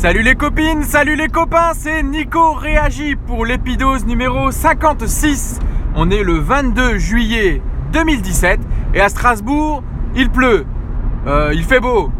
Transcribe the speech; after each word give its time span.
Salut 0.00 0.22
les 0.22 0.34
copines, 0.34 0.82
salut 0.82 1.14
les 1.14 1.28
copains, 1.28 1.72
c'est 1.74 2.02
Nico 2.02 2.54
Réagi 2.54 3.16
pour 3.16 3.44
l'épidose 3.44 4.06
numéro 4.06 4.50
56. 4.50 5.58
On 5.94 6.10
est 6.10 6.22
le 6.22 6.38
22 6.38 6.96
juillet 6.96 7.60
2017 7.92 8.60
et 8.94 9.02
à 9.02 9.10
Strasbourg, 9.10 9.82
il 10.16 10.30
pleut, 10.30 10.64
euh, 11.26 11.50
il 11.52 11.64
fait 11.64 11.80
beau, 11.80 12.10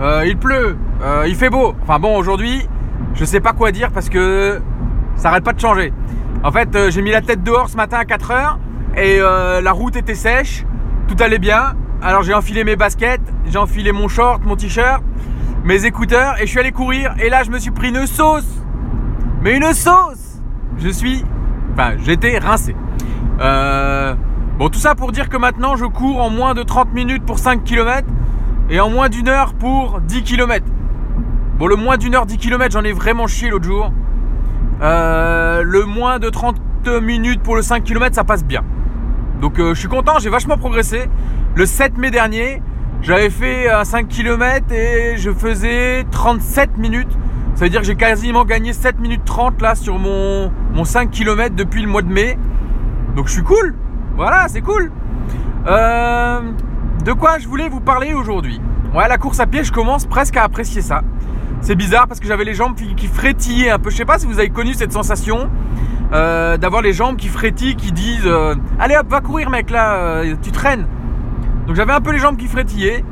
euh, 0.00 0.24
il 0.26 0.36
pleut, 0.36 0.76
euh, 1.00 1.26
il 1.28 1.36
fait 1.36 1.48
beau. 1.48 1.76
Enfin 1.84 2.00
bon, 2.00 2.16
aujourd'hui, 2.16 2.66
je 3.14 3.24
sais 3.24 3.38
pas 3.38 3.52
quoi 3.52 3.70
dire 3.70 3.92
parce 3.92 4.08
que 4.08 4.60
ça 5.14 5.28
arrête 5.28 5.44
pas 5.44 5.52
de 5.52 5.60
changer. 5.60 5.92
En 6.42 6.50
fait, 6.50 6.76
j'ai 6.90 7.02
mis 7.02 7.12
la 7.12 7.20
tête 7.20 7.44
dehors 7.44 7.68
ce 7.68 7.76
matin 7.76 7.98
à 7.98 8.04
4h 8.04 8.56
et 8.96 9.18
euh, 9.20 9.60
la 9.60 9.70
route 9.70 9.94
était 9.94 10.16
sèche, 10.16 10.64
tout 11.06 11.16
allait 11.20 11.38
bien. 11.38 11.74
Alors 12.02 12.22
j'ai 12.22 12.34
enfilé 12.34 12.64
mes 12.64 12.74
baskets, 12.74 13.22
j'ai 13.46 13.58
enfilé 13.58 13.92
mon 13.92 14.08
short, 14.08 14.44
mon 14.44 14.56
t-shirt, 14.56 15.04
mes 15.68 15.84
écouteurs 15.84 16.40
et 16.40 16.46
je 16.46 16.50
suis 16.50 16.58
allé 16.58 16.72
courir 16.72 17.14
et 17.20 17.28
là 17.28 17.44
je 17.44 17.50
me 17.50 17.58
suis 17.58 17.70
pris 17.70 17.90
une 17.90 18.06
sauce. 18.06 18.62
Mais 19.42 19.56
une 19.56 19.72
sauce 19.72 20.40
Je 20.78 20.88
suis... 20.88 21.24
Enfin, 21.74 21.92
j'étais 22.04 22.38
rincé. 22.38 22.74
Euh, 23.40 24.14
Bon, 24.58 24.68
tout 24.70 24.80
ça 24.80 24.96
pour 24.96 25.12
dire 25.12 25.28
que 25.28 25.36
maintenant 25.36 25.76
je 25.76 25.84
cours 25.84 26.20
en 26.20 26.30
moins 26.30 26.52
de 26.52 26.64
30 26.64 26.92
minutes 26.92 27.24
pour 27.24 27.38
5 27.38 27.62
km 27.62 28.08
et 28.68 28.80
en 28.80 28.90
moins 28.90 29.08
d'une 29.08 29.28
heure 29.28 29.54
pour 29.54 30.00
10 30.00 30.24
km. 30.24 30.66
Bon, 31.60 31.68
le 31.68 31.76
moins 31.76 31.96
d'une 31.96 32.16
heure 32.16 32.26
10 32.26 32.38
km, 32.38 32.72
j'en 32.72 32.82
ai 32.82 32.90
vraiment 32.90 33.28
chié 33.28 33.50
l'autre 33.50 33.66
jour. 33.66 33.92
Euh, 34.82 35.62
le 35.62 35.84
moins 35.84 36.18
de 36.18 36.28
30 36.28 36.56
minutes 37.00 37.40
pour 37.40 37.54
le 37.54 37.62
5 37.62 37.84
km, 37.84 38.16
ça 38.16 38.24
passe 38.24 38.44
bien. 38.44 38.64
Donc 39.40 39.60
euh, 39.60 39.74
je 39.74 39.78
suis 39.78 39.88
content, 39.88 40.18
j'ai 40.18 40.28
vachement 40.28 40.58
progressé. 40.58 41.08
Le 41.54 41.64
7 41.64 41.96
mai 41.96 42.10
dernier, 42.10 42.60
j'avais 43.02 43.30
fait 43.30 43.70
un 43.70 43.84
5 43.84 44.08
km 44.08 44.72
et 44.72 45.16
je 45.16 45.30
faisais 45.30 46.04
37 46.10 46.76
minutes. 46.78 47.10
Ça 47.54 47.64
veut 47.64 47.70
dire 47.70 47.80
que 47.80 47.86
j'ai 47.86 47.96
quasiment 47.96 48.44
gagné 48.44 48.72
7 48.72 49.00
minutes 49.00 49.24
30 49.24 49.60
là 49.62 49.74
sur 49.74 49.98
mon, 49.98 50.52
mon 50.74 50.84
5 50.84 51.10
km 51.10 51.54
depuis 51.54 51.82
le 51.82 51.88
mois 51.88 52.02
de 52.02 52.12
mai. 52.12 52.38
Donc 53.16 53.26
je 53.26 53.32
suis 53.32 53.42
cool. 53.42 53.74
Voilà, 54.16 54.46
c'est 54.48 54.60
cool. 54.60 54.92
Euh, 55.66 56.40
de 57.04 57.12
quoi 57.12 57.38
je 57.38 57.48
voulais 57.48 57.68
vous 57.68 57.80
parler 57.80 58.14
aujourd'hui? 58.14 58.60
Ouais, 58.94 59.08
la 59.08 59.18
course 59.18 59.40
à 59.40 59.46
pied, 59.46 59.64
je 59.64 59.72
commence 59.72 60.06
presque 60.06 60.36
à 60.36 60.44
apprécier 60.44 60.82
ça. 60.82 61.02
C'est 61.60 61.74
bizarre 61.74 62.06
parce 62.06 62.20
que 62.20 62.26
j'avais 62.26 62.44
les 62.44 62.54
jambes 62.54 62.74
qui, 62.74 62.94
qui 62.94 63.06
frétillaient 63.06 63.70
un 63.70 63.78
peu. 63.78 63.90
Je 63.90 63.96
sais 63.96 64.04
pas 64.04 64.18
si 64.18 64.26
vous 64.26 64.38
avez 64.38 64.50
connu 64.50 64.74
cette 64.74 64.92
sensation 64.92 65.50
euh, 66.12 66.56
d'avoir 66.56 66.80
les 66.80 66.92
jambes 66.92 67.16
qui 67.16 67.28
frétillent, 67.28 67.76
qui 67.76 67.92
disent 67.92 68.26
euh, 68.26 68.54
Allez 68.78 68.96
hop, 68.96 69.08
va 69.08 69.20
courir, 69.20 69.50
mec, 69.50 69.70
là, 69.70 69.96
euh, 69.96 70.36
tu 70.40 70.52
traînes. 70.52 70.86
Donc 71.68 71.76
j'avais 71.76 71.92
un 71.92 72.00
peu 72.00 72.10
les 72.10 72.18
jambes 72.18 72.36
qui 72.36 72.48
frétillaient. 72.48 73.04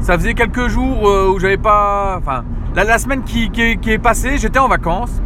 Ça 0.00 0.16
faisait 0.16 0.34
quelques 0.34 0.68
jours 0.68 1.08
euh, 1.08 1.30
où 1.30 1.38
j'avais 1.38 1.58
pas. 1.58 2.16
Enfin, 2.18 2.44
la, 2.74 2.96
semaine 2.98 3.24
qui 3.24 3.50
est 3.54 3.98
passée, 3.98 4.38
j'étais 4.38 4.58
en 4.58 4.68
vacances. 4.68 5.20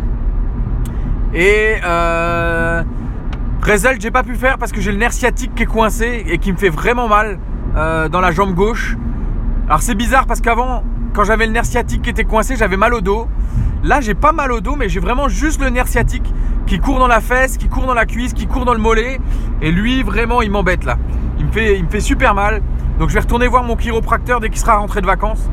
Et 1.35 1.77
euh, 1.85 2.83
Result, 3.63 4.01
j'ai 4.01 4.11
pas 4.11 4.23
pu 4.23 4.35
faire 4.35 4.57
parce 4.57 4.73
que 4.73 4.81
j'ai 4.81 4.93
le 4.93 4.99
nerf 4.99 5.13
sciatique 5.13 5.55
qui 5.55 5.65
est 5.65 5.67
coincé 5.67 6.25
et 6.27 6.39
qui 6.39 6.53
me 6.53 6.57
fait 6.57 6.71
vraiment 6.71 7.09
mal 7.09 7.39
euh, 7.77 8.09
dans 8.09 8.21
la 8.21 8.31
jambe 8.31 8.55
gauche. 8.55 8.97
Alors 9.67 9.83
c'est 9.83 9.95
bizarre 9.95 10.27
parce 10.27 10.41
qu'avant, 10.41 10.83
quand 11.13 11.25
j'avais 11.25 11.47
le 11.47 11.53
nerf 11.53 11.67
sciatique 11.67 12.03
qui 12.03 12.11
était 12.11 12.25
coincé, 12.25 12.57
j'avais 12.57 12.79
mal 12.79 12.95
au 12.95 13.03
dos. 13.03 13.29
Là, 13.85 14.01
j'ai 14.01 14.15
pas 14.15 14.33
mal 14.33 14.51
au 14.51 14.61
dos, 14.61 14.75
mais 14.75 14.89
j'ai 14.89 15.01
vraiment 15.01 15.29
juste 15.29 15.61
le 15.61 15.69
nerf 15.69 15.87
sciatique 15.87 16.33
qui 16.67 16.79
court 16.79 16.99
dans 16.99 17.07
la 17.07 17.21
fesse, 17.21 17.59
qui 17.59 17.69
court 17.69 17.87
dans 17.87 17.95
la 17.95 18.07
cuisse, 18.07 18.33
qui 18.33 18.47
court 18.47 18.65
dans 18.65 18.75
le 18.75 18.81
mollet. 18.81 19.21
Et 19.61 19.71
lui, 19.71 20.03
vraiment, 20.03 20.41
il 20.41 20.51
m'embête 20.51 20.85
là. 20.85 20.97
Il 21.39 21.47
me 21.47 21.53
fait, 21.53 21.77
il 21.79 21.85
me 21.85 21.91
fait 21.91 22.01
super 22.01 22.35
mal. 22.35 22.63
Donc 22.99 23.11
je 23.11 23.15
vais 23.15 23.21
retourner 23.21 23.47
voir 23.47 23.63
mon 23.63 23.77
chiropracteur 23.77 24.41
dès 24.41 24.49
qu'il 24.49 24.59
sera 24.59 24.77
rentré 24.77 25.01
de 25.01 25.07
vacances. 25.07 25.49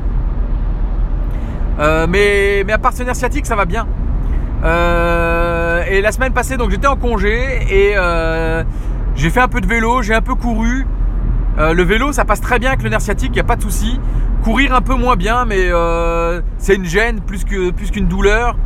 Euh, 1.80 2.08
mais, 2.10 2.64
mais 2.66 2.74
à 2.74 2.78
part 2.78 2.94
sciatique, 2.94 3.46
ça 3.46 3.56
va 3.56 3.66
bien. 3.66 3.88
Euh, 4.64 5.84
et 5.88 6.02
la 6.02 6.12
semaine 6.12 6.34
passée, 6.34 6.58
donc 6.58 6.72
j'étais 6.72 6.88
en 6.88 6.96
congé 6.96 7.60
et 7.70 7.94
euh, 7.98 8.64
j'ai 9.16 9.30
fait 9.30 9.42
un 9.42 9.48
peu 9.48 9.62
de 9.62 9.68
vélo, 9.68 10.02
j'ai 10.02 10.16
un 10.16 10.22
peu 10.22 10.36
couru. 10.36 10.88
Le 11.58 11.84
vélo, 11.84 12.12
ça 12.12 12.26
passe 12.26 12.42
très 12.42 12.60
bien 12.60 12.70
avec 12.70 12.84
le 12.84 12.90
nerf 12.90 13.00
sciatique, 13.00 13.30
il 13.32 13.36
n'y 13.36 13.40
a 13.40 13.46
pas 13.46 13.56
de 13.56 13.62
souci. 13.62 13.98
Courir 14.44 14.76
un 14.76 14.82
peu 14.82 14.96
moins 14.96 15.16
bien, 15.16 15.46
mais 15.46 15.70
c'est 16.58 16.76
une 16.76 16.86
gêne 16.86 17.22
plus 17.22 17.46
que 17.46 17.72
plus 17.72 17.92
qu'une 17.92 18.08
douleur. 18.08 18.58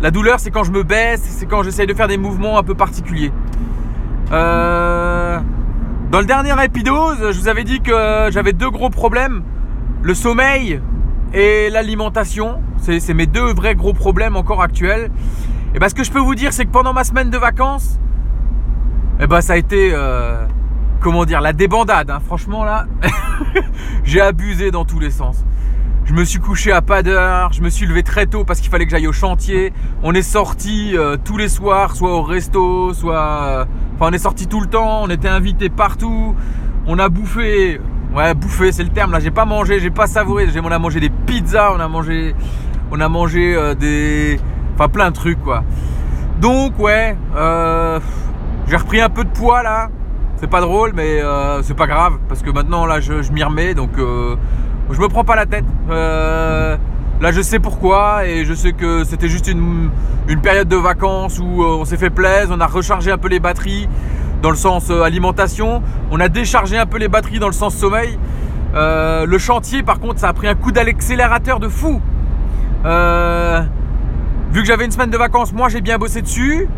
La 0.00 0.10
douleur, 0.10 0.40
c'est 0.40 0.50
quand 0.50 0.64
je 0.64 0.70
me 0.70 0.82
baisse, 0.82 1.20
c'est 1.22 1.44
quand 1.46 1.62
j'essaye 1.62 1.86
de 1.86 1.92
faire 1.92 2.08
des 2.08 2.16
mouvements 2.16 2.56
un 2.58 2.62
peu 2.62 2.74
particuliers. 2.74 3.32
Dans 6.10 6.20
le 6.20 6.24
dernier 6.24 6.54
épidose, 6.64 7.32
je 7.32 7.38
vous 7.38 7.48
avais 7.48 7.64
dit 7.64 7.80
que 7.80 8.28
j'avais 8.30 8.52
deux 8.52 8.70
gros 8.70 8.90
problèmes 8.90 9.42
le 10.02 10.14
sommeil 10.14 10.80
et 11.34 11.70
l'alimentation. 11.70 12.62
C'est 12.78 13.14
mes 13.14 13.26
deux 13.26 13.52
vrais 13.52 13.74
gros 13.74 13.92
problèmes 13.92 14.36
encore 14.36 14.62
actuels. 14.62 15.10
Et 15.74 15.78
ben, 15.78 15.88
ce 15.88 15.94
que 15.94 16.04
je 16.04 16.10
peux 16.10 16.20
vous 16.20 16.34
dire, 16.34 16.52
c'est 16.52 16.64
que 16.64 16.70
pendant 16.70 16.92
ma 16.94 17.04
semaine 17.04 17.28
de 17.28 17.36
vacances, 17.36 17.98
eh 19.20 19.26
ben, 19.26 19.40
ça 19.40 19.54
a 19.54 19.56
été, 19.56 19.90
euh, 19.92 20.46
comment 21.00 21.24
dire, 21.24 21.40
la 21.40 21.52
débandade. 21.52 22.10
hein. 22.10 22.20
Franchement, 22.24 22.64
là, 22.64 22.86
j'ai 24.04 24.20
abusé 24.20 24.70
dans 24.70 24.84
tous 24.84 25.00
les 25.00 25.10
sens. 25.10 25.44
Je 26.08 26.14
me 26.14 26.24
suis 26.24 26.38
couché 26.38 26.72
à 26.72 26.80
pas 26.80 27.02
d'heure, 27.02 27.52
je 27.52 27.60
me 27.60 27.68
suis 27.68 27.84
levé 27.84 28.02
très 28.02 28.24
tôt 28.24 28.42
parce 28.42 28.60
qu'il 28.60 28.70
fallait 28.70 28.86
que 28.86 28.90
j'aille 28.90 29.06
au 29.06 29.12
chantier. 29.12 29.74
On 30.02 30.14
est 30.14 30.22
sorti 30.22 30.96
euh, 30.96 31.18
tous 31.22 31.36
les 31.36 31.50
soirs, 31.50 31.94
soit 31.94 32.14
au 32.14 32.22
resto, 32.22 32.94
soit. 32.94 33.42
euh, 33.42 33.64
Enfin, 33.94 34.06
on 34.08 34.12
est 34.14 34.18
sorti 34.18 34.46
tout 34.46 34.62
le 34.62 34.68
temps, 34.68 35.02
on 35.02 35.10
était 35.10 35.28
invités 35.28 35.68
partout. 35.68 36.34
On 36.86 36.98
a 36.98 37.10
bouffé. 37.10 37.78
Ouais, 38.14 38.32
bouffé, 38.32 38.72
c'est 38.72 38.84
le 38.84 38.88
terme 38.88 39.12
là. 39.12 39.20
J'ai 39.20 39.30
pas 39.30 39.44
mangé, 39.44 39.80
j'ai 39.80 39.90
pas 39.90 40.06
savouré. 40.06 40.46
On 40.64 40.70
a 40.70 40.78
mangé 40.78 40.98
des 40.98 41.10
pizzas, 41.10 41.72
on 41.74 41.80
a 41.80 41.88
mangé. 41.88 42.34
On 42.90 42.98
a 43.00 43.08
mangé 43.10 43.54
euh, 43.54 43.74
des. 43.74 44.40
Enfin, 44.76 44.88
plein 44.88 45.10
de 45.10 45.14
trucs 45.14 45.42
quoi. 45.44 45.62
Donc, 46.40 46.78
ouais, 46.78 47.18
j'ai 48.66 48.76
repris 48.76 49.02
un 49.02 49.10
peu 49.10 49.24
de 49.24 49.30
poids 49.30 49.62
là. 49.62 49.90
C'est 50.36 50.48
pas 50.48 50.62
drôle, 50.62 50.92
mais 50.94 51.20
c'est 51.62 51.76
pas 51.76 51.86
grave 51.86 52.14
parce 52.30 52.42
que 52.42 52.50
maintenant 52.50 52.86
là 52.86 53.00
je, 53.00 53.20
je 53.20 53.30
m'y 53.32 53.42
remets 53.42 53.74
donc 53.74 53.90
euh, 53.98 54.36
je 54.90 55.00
me 55.00 55.08
prends 55.08 55.24
pas 55.24 55.36
la 55.36 55.46
tête. 55.46 55.64
Euh, 55.90 56.76
là 57.20 57.32
je 57.32 57.40
sais 57.42 57.58
pourquoi 57.58 58.26
et 58.26 58.44
je 58.44 58.54
sais 58.54 58.72
que 58.72 59.04
c'était 59.04 59.28
juste 59.28 59.48
une, 59.48 59.90
période 60.42 60.68
de 60.68 60.76
vacances 60.76 61.38
où 61.38 61.62
euh, 61.62 61.78
on 61.80 61.84
s'est 61.84 61.96
fait 61.96 62.10
plaisir, 62.10 62.48
on 62.50 62.60
a 62.60 62.66
rechargé 62.66 63.10
un 63.10 63.18
peu 63.18 63.28
les 63.28 63.40
batteries 63.40 63.88
dans 64.42 64.50
le 64.50 64.56
sens 64.56 64.90
euh, 64.90 65.02
alimentation, 65.02 65.82
on 66.10 66.20
a 66.20 66.28
déchargé 66.28 66.78
un 66.78 66.86
peu 66.86 66.98
les 66.98 67.08
batteries 67.08 67.38
dans 67.38 67.48
le 67.48 67.52
sens 67.52 67.74
sommeil. 67.74 68.18
Le 68.74 69.38
chantier 69.38 69.82
par 69.82 69.98
contre 69.98 70.20
ça 70.20 70.28
a 70.28 70.32
pris 70.32 70.46
un 70.46 70.54
coup 70.54 70.72
d'accélérateur 70.72 71.60
de 71.60 71.68
fou. 71.68 72.00
Vu 72.84 74.62
que 74.62 74.66
j'avais 74.66 74.84
une 74.84 74.90
semaine 74.90 75.10
de 75.10 75.18
vacances, 75.18 75.52
moi 75.52 75.68
j'ai 75.68 75.80
bien 75.80 75.98
bossé 75.98 76.22
dessus. 76.22 76.68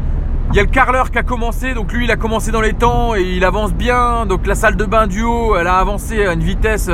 Il 0.52 0.56
y 0.56 0.58
a 0.58 0.62
le 0.62 0.68
carreleur 0.68 1.12
qui 1.12 1.18
a 1.18 1.22
commencé, 1.22 1.74
donc 1.74 1.92
lui 1.92 2.06
il 2.06 2.10
a 2.10 2.16
commencé 2.16 2.50
dans 2.50 2.60
les 2.60 2.72
temps 2.72 3.14
et 3.14 3.22
il 3.22 3.44
avance 3.44 3.72
bien. 3.72 4.26
Donc 4.26 4.46
la 4.46 4.54
salle 4.54 4.76
de 4.76 4.84
bain 4.84 5.06
du 5.06 5.22
haut, 5.22 5.54
elle 5.56 5.68
a 5.68 5.76
avancé 5.76 6.24
à 6.24 6.32
une 6.32 6.42
vitesse, 6.42 6.90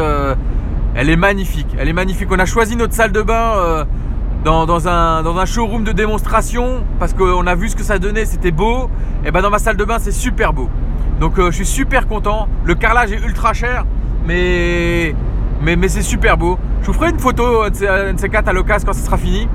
elle 0.97 1.11
est 1.11 1.17
magnifique. 1.17 1.69
Elle 1.79 1.89
est 1.89 1.93
magnifique. 1.93 2.29
On 2.31 2.39
a 2.39 2.47
choisi 2.47 2.75
notre 2.75 2.95
salle 2.95 3.13
de 3.13 3.21
bain 3.21 3.53
euh, 3.59 3.85
dans, 4.45 4.89
un, 4.89 5.45
showroom 5.45 5.85
de 5.85 5.93
démonstration 5.93 6.85
parce 6.99 7.13
qu'on 7.13 7.47
a 7.47 7.55
vu 7.55 7.69
ce 7.69 7.77
que 7.77 7.83
ça 7.83 7.99
donnait, 7.99 8.25
c'était 8.25 8.51
beau. 8.51 8.89
Et 9.25 9.31
ben 9.31 9.43
dans 9.43 9.51
ma 9.51 9.59
salle 9.59 9.77
de 9.77 9.85
bain 9.85 9.99
c'est 10.01 10.13
super 10.13 10.53
beau. 10.53 10.71
Donc 11.21 11.39
euh, 11.39 11.51
je 11.51 11.57
suis 11.57 11.67
super 11.67 12.07
content. 12.09 12.49
Le 12.65 12.75
carrelage 12.75 13.13
est 13.13 13.23
ultra 13.23 13.53
cher, 13.53 13.85
mais, 14.27 15.15
mais, 15.61 15.89
c'est 15.89 16.03
super 16.03 16.39
beau. 16.39 16.59
Je 16.81 16.87
vous 16.87 16.93
ferai 16.95 17.11
une 17.11 17.19
photo 17.19 17.63
un 17.63 17.71
de 17.71 17.75
ces- 17.75 17.89
un 17.89 18.15
de 18.15 18.21
ces 18.21 18.29
quatre 18.29 18.49
à 18.49 18.53
l'occasion 18.53 18.87
quand 18.87 18.95
ce 18.95 19.05
sera 19.05 19.19
fini. 19.19 19.49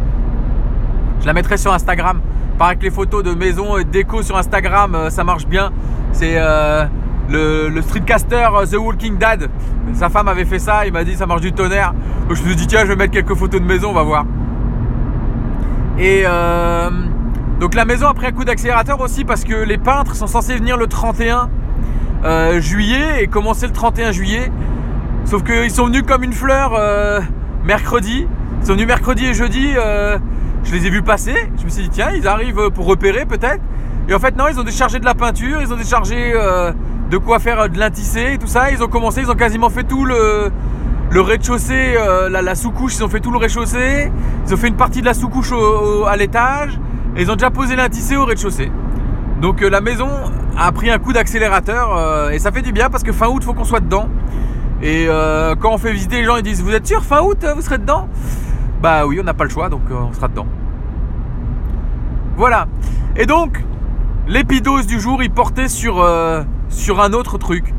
Je 1.22 1.26
la 1.26 1.34
mettrai 1.34 1.58
sur 1.58 1.74
Instagram. 1.74 2.22
Pareil 2.60 2.78
que 2.78 2.84
les 2.84 2.92
photos 2.92 3.24
de 3.24 3.34
maison 3.34 3.78
et 3.78 3.84
de 3.84 3.90
déco 3.90 4.22
sur 4.22 4.38
Instagram, 4.38 4.94
euh, 4.94 5.10
ça 5.10 5.24
marche 5.24 5.48
bien. 5.48 5.72
C'est 6.12 6.36
euh, 6.38 6.86
le, 7.32 7.82
streetcaster 7.82 8.48
euh, 8.54 8.66
The 8.66 8.76
Walking 8.76 9.18
Dad. 9.18 9.50
Sa 9.94 10.10
femme 10.10 10.28
avait 10.28 10.46
fait 10.46 10.60
ça, 10.60 10.86
il 10.86 10.94
m'a 10.94 11.04
dit 11.04 11.16
ça 11.16 11.26
marche 11.26 11.42
du 11.42 11.52
tonnerre. 11.52 11.94
Donc 12.28 12.38
je 12.38 12.44
me 12.44 12.48
suis 12.48 12.56
dit 12.56 12.68
tiens 12.68 12.82
je 12.82 12.88
vais 12.88 12.96
mettre 12.96 13.14
quelques 13.14 13.36
photos 13.36 13.62
de 13.62 13.66
maison, 13.66 13.90
on 13.90 13.94
va 13.94 14.04
voir. 14.04 14.26
Et 15.98 16.24
euh, 16.26 16.90
donc 17.60 17.76
la 17.76 17.86
maison 17.86 18.08
a 18.08 18.14
pris 18.14 18.28
un 18.28 18.32
coup 18.32 18.44
d'accélérateur 18.44 19.00
aussi 19.02 19.24
parce 19.24 19.44
que 19.44 19.54
les 19.54 19.78
peintres 19.78 20.16
sont 20.16 20.28
censés 20.28 20.56
venir 20.56 20.78
le 20.78 20.88
31 20.88 21.50
euh, 22.24 22.60
juillet 22.60 23.24
et 23.24 23.28
commencer 23.28 23.68
le 23.68 23.74
31 23.74 24.12
juillet. 24.12 24.52
Sauf 25.26 25.44
qu'ils 25.44 25.72
sont 25.72 25.86
venus 25.86 26.04
comme 26.08 26.24
une 26.24 26.34
fleur 26.34 26.72
mercredi. 27.64 28.28
Ils 28.62 28.66
sont 28.66 28.74
venus 28.74 28.88
mercredi 28.88 29.28
et 29.28 29.34
jeudi. 29.34 29.74
je 30.64 30.72
les 30.74 30.88
ai 30.88 30.90
vus 30.90 31.04
passer. 31.04 31.36
Je 31.60 31.64
me 31.64 31.70
suis 31.70 31.84
dit, 31.84 31.90
tiens, 31.90 32.10
ils 32.16 32.28
arrivent 32.28 32.72
pour 32.72 32.86
repérer 32.88 33.26
peut-être. 33.26 33.62
Et 34.10 34.16
en 34.16 34.20
fait, 34.20 34.36
non, 34.36 34.46
ils 34.50 34.60
ont 34.60 34.64
déchargé 34.64 35.00
de 35.00 35.06
la 35.06 35.14
peinture. 35.14 35.62
Ils 35.62 35.72
ont 35.72 35.78
déchargé 35.78 36.34
de 37.12 37.18
quoi 37.18 37.40
faire 37.40 37.60
euh, 37.60 37.68
de 37.68 37.78
l'intissé 37.78 38.32
et 38.34 38.38
tout 38.38 38.48
ça. 38.48 38.72
Ils 38.72 38.82
ont 38.82 38.88
commencé, 38.88 39.22
ils 39.22 39.30
ont 39.30 39.36
quasiment 39.36 39.70
fait 39.70 39.84
tout 39.84 40.06
le, 40.06 40.52
rez-de-chaussée, 41.14 41.96
euh, 41.98 42.30
la, 42.30 42.56
sous-couche. 42.56 42.96
Ils 42.96 43.04
ont 43.04 43.10
fait 43.10 43.20
tout 43.20 43.32
le 43.32 43.38
rez-de-chaussée. 43.38 44.10
Ils 44.48 44.54
ont 44.54 44.58
fait 44.58 44.70
une 44.70 44.78
partie 44.78 45.02
de 45.02 45.06
la 45.06 45.14
sous-couche 45.14 45.52
à 46.08 46.16
l'étage. 46.16 46.80
Et 47.18 47.24
ils 47.24 47.30
ont 47.30 47.36
déjà 47.36 47.52
posé 47.52 47.76
l'intissé 47.76 48.16
au 48.16 48.24
rez-de-chaussée. 48.24 48.72
Donc 49.42 49.62
euh, 49.62 49.70
la 49.70 49.82
maison 49.82 50.08
a 50.58 50.72
pris 50.72 50.90
un 50.90 51.00
coup 51.00 51.14
d'accélérateur 51.14 52.30
et 52.32 52.40
ça 52.40 52.52
fait 52.52 52.62
du 52.62 52.72
bien 52.72 52.90
parce 52.90 53.04
que 53.04 53.12
fin 53.12 53.28
août, 53.28 53.44
faut 53.44 53.54
qu'on 53.54 53.64
soit 53.64 53.80
dedans. 53.80 54.08
Et 54.84 55.08
quand 55.60 55.74
on 55.74 55.78
fait 55.78 55.94
visiter 55.94 56.18
les 56.18 56.26
gens, 56.26 56.36
ils 56.36 56.44
disent 56.44 56.62
Vous 56.62 56.74
êtes 56.74 56.86
sûr, 56.86 57.04
fin 57.04 57.22
août, 57.22 57.46
vous 57.56 57.62
serez 57.62 57.78
dedans? 57.78 58.08
Bah 58.82 59.06
oui, 59.06 59.18
on 59.20 59.24
n'a 59.24 59.34
pas 59.34 59.46
le 59.46 59.50
choix, 59.50 59.70
donc 59.70 59.82
on 59.90 60.14
sera 60.14 60.28
dedans. 60.28 60.46
Voilà. 62.36 62.68
Et 63.16 63.26
donc, 63.26 63.64
l'épidose 64.28 64.86
du 64.86 65.00
jour, 65.00 65.24
il 65.24 65.32
portait 65.32 65.70
sur, 65.70 66.06
sur 66.72 67.02
un 67.02 67.14
autre 67.14 67.38
truc. 67.38 67.74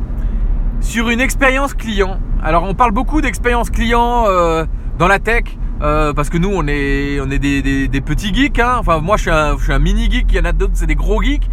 Sur 0.81 1.09
une 1.09 1.21
expérience 1.21 1.75
client. 1.75 2.21
Alors, 2.43 2.65
on 2.65 2.75
parle 2.75 2.93
beaucoup 2.93 3.21
d'expérience 3.21 3.71
client 3.71 4.27
euh, 4.29 4.65
dans 4.99 5.09
la 5.09 5.19
tech. 5.19 5.45
Euh, 5.81 6.13
parce 6.13 6.31
que 6.31 6.39
nous, 6.39 6.51
on 6.53 6.69
est, 6.69 7.19
on 7.21 7.29
est 7.31 7.39
des, 7.41 8.01
petits 8.01 8.33
geeks. 8.33 8.61
Hein. 8.61 8.77
Enfin, 8.79 9.01
moi, 9.01 9.17
je 9.17 9.57
suis, 9.59 9.73
un, 9.73 9.79
mini 9.81 10.11
geek. 10.11 10.27
Il 10.31 10.37
y 10.37 10.41
en 10.41 10.45
a 10.45 10.53
d'autres, 10.53 10.75
c'est 10.75 10.87
des 10.87 10.95
gros 10.95 11.21
geeks. 11.21 11.49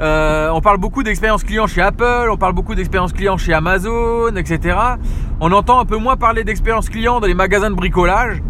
Euh, 0.00 0.48
on 0.50 0.60
parle 0.60 0.78
beaucoup 0.78 1.02
d'expérience 1.02 1.42
client 1.42 1.66
chez 1.66 1.82
Apple, 1.82 2.28
on 2.30 2.36
parle 2.36 2.52
beaucoup 2.52 2.76
d'expérience 2.76 3.12
client 3.12 3.36
chez 3.36 3.52
Amazon, 3.52 4.36
etc. 4.36 4.78
On 5.40 5.50
entend 5.50 5.80
un 5.80 5.84
peu 5.84 5.96
moins 5.96 6.16
parler 6.16 6.44
d'expérience 6.44 6.88
client 6.88 7.18
dans 7.18 7.26
les 7.26 7.34
magasins 7.34 7.68
de 7.68 7.74
bricolage. 7.74 8.40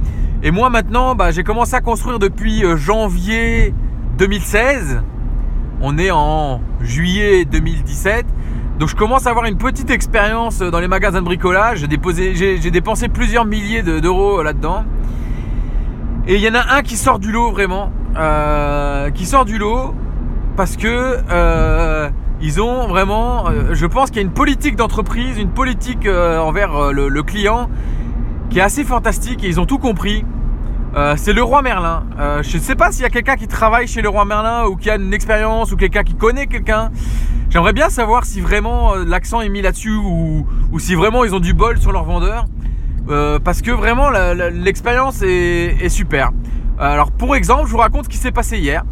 Et 0.42 0.50
moi 0.50 0.68
maintenant, 0.68 1.14
bah, 1.14 1.30
j'ai 1.30 1.44
commencé 1.44 1.74
à 1.74 1.80
construire 1.80 2.18
depuis 2.18 2.64
janvier 2.76 3.72
2016. 4.18 5.00
On 5.80 5.98
est 5.98 6.10
en 6.10 6.60
juillet 6.80 7.44
2017. 7.44 8.26
Donc 8.78 8.88
je 8.88 8.96
commence 8.96 9.26
à 9.26 9.30
avoir 9.30 9.46
une 9.46 9.58
petite 9.58 9.90
expérience 9.90 10.58
dans 10.60 10.80
les 10.80 10.88
magasins 10.88 11.20
de 11.20 11.24
bricolage. 11.24 11.84
J'ai, 11.88 12.70
dépensé 12.70 13.08
plusieurs 13.08 13.44
milliers 13.44 13.82
d'euros 13.82 14.42
là-dedans. 14.42 14.84
Et 16.26 16.36
il 16.36 16.40
y 16.40 16.48
en 16.48 16.54
a 16.54 16.76
un 16.76 16.82
qui 16.82 16.96
sort 16.96 17.18
du 17.18 17.32
lot 17.32 17.50
vraiment. 17.50 17.90
Euh, 18.16 19.10
qui 19.10 19.26
sort 19.26 19.44
du 19.44 19.58
lot 19.58 19.94
parce 20.56 20.76
que 20.76 21.18
euh, 21.30 22.08
ils 22.40 22.60
ont 22.60 22.88
vraiment, 22.88 23.48
euh, 23.48 23.74
je 23.74 23.86
pense 23.86 24.08
qu'il 24.08 24.16
y 24.16 24.24
a 24.24 24.26
une 24.26 24.32
politique 24.32 24.74
d'entreprise, 24.74 25.38
une 25.38 25.50
politique 25.50 26.08
envers 26.08 26.92
le, 26.92 27.22
client 27.22 27.68
qui 28.50 28.58
est 28.58 28.62
assez 28.62 28.82
fantastique 28.82 29.44
et 29.44 29.48
ils 29.48 29.60
ont 29.60 29.66
tout 29.66 29.78
compris. 29.78 30.24
C'est 31.16 31.32
le 31.32 31.42
roi 31.42 31.62
Merlin. 31.62 32.04
je 32.42 32.56
ne 32.56 32.62
sais 32.62 32.74
pas 32.74 32.92
s'il 32.92 33.02
y 33.02 33.06
a 33.06 33.10
quelqu'un 33.10 33.36
qui 33.36 33.46
travaille 33.46 33.86
chez 33.86 34.02
le 34.02 34.08
roi 34.08 34.24
Merlin 34.24 34.66
ou 34.66 34.76
qui 34.76 34.90
a 34.90 34.96
une 34.96 35.14
expérience 35.14 35.72
ou 35.72 35.76
quelqu'un 35.76 36.02
qui 36.02 36.14
connaît 36.14 36.46
quelqu'un. 36.46 36.90
J'aimerais 37.50 37.72
bien 37.72 37.88
savoir 37.88 38.24
si 38.24 38.40
vraiment 38.40 38.94
l'accent 38.94 39.40
est 39.40 39.48
mis 39.48 39.62
là-dessus 39.62 39.94
ou, 39.96 40.46
si 40.78 40.94
vraiment 40.94 41.24
ils 41.24 41.34
ont 41.34 41.40
du 41.40 41.54
bol 41.54 41.78
sur 41.78 41.92
leur 41.92 42.04
vendeur. 42.04 42.46
parce 43.44 43.62
que 43.62 43.70
vraiment 43.70 44.10
l'expérience 44.10 45.22
est, 45.22 45.88
super. 45.88 46.30
Alors 46.78 47.10
pour 47.10 47.34
exemple, 47.36 47.66
je 47.66 47.72
vous 47.72 47.78
raconte 47.78 48.04
ce 48.04 48.08
qui 48.08 48.18
s'est 48.18 48.32
passé 48.32 48.58
hier. 48.58 48.84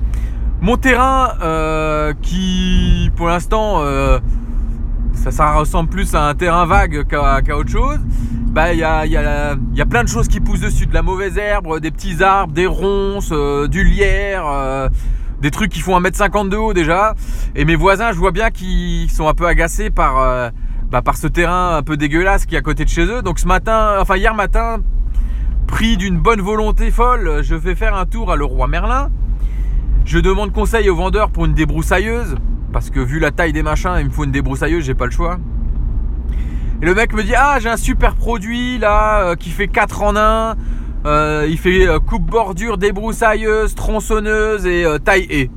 Mon 0.60 0.76
terrain 0.76 1.34
euh, 1.42 2.14
qui 2.22 3.10
pour 3.14 3.28
l'instant 3.28 3.82
euh, 3.82 4.18
ça, 5.14 5.52
ressemble 5.52 5.90
plus 5.90 6.14
à 6.14 6.28
un 6.28 6.34
terrain 6.34 6.64
vague 6.64 7.06
qu'à 7.06 7.56
autre 7.56 7.70
chose. 7.70 7.98
Bah 8.56 8.72
il 8.72 8.78
y 8.78 8.84
a, 8.84 9.86
plein 9.86 10.02
de 10.02 10.08
choses 10.08 10.28
qui 10.28 10.40
poussent 10.40 10.60
dessus, 10.60 10.86
de 10.86 10.94
la 10.94 11.02
mauvaise 11.02 11.36
herbe, 11.36 11.78
des 11.78 11.90
petits 11.90 12.22
arbres, 12.22 12.54
des 12.54 12.66
ronces, 12.66 13.28
euh, 13.30 13.68
du 13.68 13.84
lierre, 13.84 14.88
des 15.42 15.50
trucs 15.50 15.70
qui 15.70 15.80
font 15.80 16.00
1m50 16.00 16.48
de 16.48 16.56
haut 16.56 16.72
déjà. 16.72 17.14
Et 17.54 17.66
mes 17.66 17.76
voisins 17.76 18.12
je 18.12 18.16
vois 18.16 18.30
bien 18.30 18.50
qu'ils 18.50 19.10
sont 19.10 19.28
un 19.28 19.34
peu 19.34 19.46
agacés 19.46 19.90
par, 19.90 20.50
bah, 20.90 21.02
par 21.02 21.18
ce 21.18 21.26
terrain 21.26 21.76
un 21.76 21.82
peu 21.82 21.98
dégueulasse 21.98 22.46
qui 22.46 22.54
est 22.54 22.58
à 22.58 22.62
côté 22.62 22.86
de 22.86 22.88
chez 22.88 23.04
eux. 23.04 23.20
Donc 23.20 23.38
ce 23.38 23.46
matin, 23.46 23.98
enfin 24.00 24.16
hier 24.16 24.34
matin, 24.34 24.78
pris 25.66 25.98
d'une 25.98 26.18
bonne 26.18 26.40
volonté 26.40 26.90
folle, 26.90 27.42
je 27.42 27.54
vais 27.54 27.74
faire 27.74 27.94
un 27.94 28.06
tour 28.06 28.32
à 28.32 28.36
le 28.36 28.46
roi 28.46 28.68
Merlin. 28.68 29.10
Je 30.06 30.18
demande 30.18 30.54
conseil 30.54 30.88
au 30.88 30.96
vendeur 30.96 31.28
pour 31.28 31.44
une 31.44 31.52
débroussailleuse. 31.52 32.36
Parce 32.72 32.88
que 32.88 33.00
vu 33.00 33.18
la 33.18 33.32
taille 33.32 33.52
des 33.52 33.62
machins, 33.62 33.96
il 34.00 34.06
me 34.06 34.10
faut 34.10 34.24
une 34.24 34.32
débroussailleuse, 34.32 34.82
j'ai 34.82 34.94
pas 34.94 35.04
le 35.04 35.10
choix. 35.10 35.36
Et 36.82 36.84
le 36.84 36.94
mec 36.94 37.14
me 37.14 37.22
dit 37.22 37.34
Ah, 37.34 37.58
j'ai 37.58 37.70
un 37.70 37.78
super 37.78 38.14
produit 38.14 38.78
là 38.78 39.22
euh, 39.22 39.34
qui 39.34 39.50
fait 39.50 39.68
4 39.68 40.02
en 40.02 40.16
1. 40.16 40.56
Euh, 41.06 41.46
il 41.48 41.58
fait 41.58 41.88
euh, 41.88 41.98
coupe 41.98 42.24
bordure, 42.24 42.76
débroussailleuse, 42.76 43.74
tronçonneuse 43.74 44.66
et 44.66 44.84
taille 45.04 45.26
et. 45.30 45.50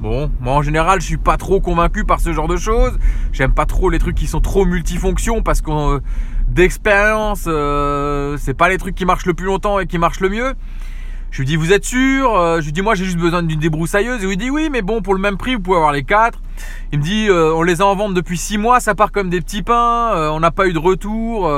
Bon, 0.00 0.30
moi 0.40 0.54
en 0.54 0.62
général, 0.62 1.00
je 1.00 1.06
suis 1.06 1.16
pas 1.16 1.36
trop 1.36 1.60
convaincu 1.60 2.04
par 2.04 2.20
ce 2.20 2.32
genre 2.32 2.46
de 2.46 2.56
choses. 2.56 2.96
J'aime 3.32 3.52
pas 3.52 3.66
trop 3.66 3.90
les 3.90 3.98
trucs 3.98 4.14
qui 4.14 4.26
sont 4.26 4.40
trop 4.40 4.64
multifonctions 4.66 5.42
parce 5.42 5.62
que 5.62 6.00
d'expérience, 6.46 7.48
c'est 8.38 8.54
pas 8.54 8.68
les 8.68 8.78
trucs 8.78 8.94
qui 8.94 9.06
marchent 9.06 9.26
le 9.26 9.34
plus 9.34 9.46
longtemps 9.46 9.80
et 9.80 9.86
qui 9.86 9.98
marchent 9.98 10.20
le 10.20 10.28
mieux. 10.28 10.54
Je 11.34 11.40
lui 11.40 11.46
dis, 11.46 11.56
vous 11.56 11.72
êtes 11.72 11.84
sûr? 11.84 12.32
Euh, 12.36 12.60
Je 12.60 12.66
lui 12.66 12.72
dis, 12.72 12.80
moi 12.80 12.94
j'ai 12.94 13.04
juste 13.04 13.18
besoin 13.18 13.42
d'une 13.42 13.58
débroussailleuse. 13.58 14.22
Et 14.22 14.28
il 14.28 14.36
dit, 14.36 14.50
oui, 14.50 14.68
mais 14.70 14.82
bon, 14.82 15.02
pour 15.02 15.14
le 15.14 15.20
même 15.20 15.36
prix, 15.36 15.56
vous 15.56 15.62
pouvez 15.62 15.78
avoir 15.78 15.90
les 15.90 16.04
quatre. 16.04 16.40
Il 16.92 17.00
me 17.00 17.02
dit, 17.02 17.26
euh, 17.28 17.52
on 17.52 17.64
les 17.64 17.80
a 17.80 17.86
en 17.86 17.96
vente 17.96 18.14
depuis 18.14 18.38
six 18.38 18.56
mois, 18.56 18.78
ça 18.78 18.94
part 18.94 19.10
comme 19.10 19.30
des 19.30 19.40
petits 19.40 19.64
pains, 19.64 20.12
euh, 20.14 20.30
on 20.30 20.38
n'a 20.38 20.52
pas 20.52 20.68
eu 20.68 20.72
de 20.72 20.78
retour, 20.78 21.52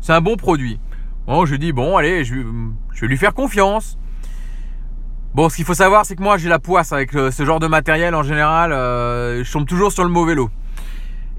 c'est 0.00 0.12
un 0.12 0.20
bon 0.20 0.36
produit. 0.36 0.78
Bon, 1.26 1.44
je 1.46 1.50
lui 1.50 1.58
dis, 1.58 1.72
bon, 1.72 1.96
allez, 1.96 2.22
je, 2.24 2.36
vais 2.36 3.06
lui 3.08 3.16
faire 3.16 3.34
confiance. 3.34 3.98
Bon, 5.34 5.48
ce 5.48 5.56
qu'il 5.56 5.64
faut 5.64 5.74
savoir, 5.74 6.06
c'est 6.06 6.14
que 6.14 6.22
moi 6.22 6.38
j'ai 6.38 6.48
la 6.48 6.60
poisse 6.60 6.92
avec 6.92 7.10
ce 7.10 7.44
genre 7.44 7.58
de 7.58 7.66
matériel 7.66 8.14
en 8.14 8.22
général, 8.22 8.70
je 8.70 9.52
tombe 9.52 9.66
toujours 9.66 9.90
sur 9.90 10.04
le 10.04 10.10
mauvais 10.10 10.36
lot. 10.36 10.48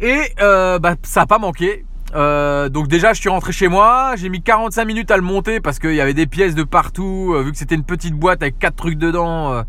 Et 0.01 0.33
bah, 0.37 0.95
ça 1.03 1.21
n'a 1.21 1.27
pas 1.27 1.39
manqué. 1.39 1.85
Euh, 2.15 2.69
donc 2.69 2.87
déjà 2.87 3.13
je 3.13 3.19
suis 3.19 3.29
rentré 3.29 3.51
chez 3.51 3.67
moi, 3.67 4.13
j'ai 4.15 4.29
mis 4.29 4.41
45 4.41 4.85
minutes 4.85 5.11
à 5.11 5.17
le 5.17 5.21
monter 5.21 5.59
parce 5.59 5.77
qu'il 5.77 5.93
y 5.93 6.01
avait 6.01 6.15
des 6.15 6.25
pièces 6.25 6.55
de 6.55 6.63
partout, 6.63 7.33
euh, 7.35 7.43
vu 7.43 7.51
que 7.51 7.57
c'était 7.57 7.75
une 7.75 7.83
petite 7.83 8.15
boîte 8.15 8.41
avec 8.41 8.57
quatre 8.57 8.75
trucs 8.75 8.97
dedans, 8.97 9.53
euh, 9.53 9.63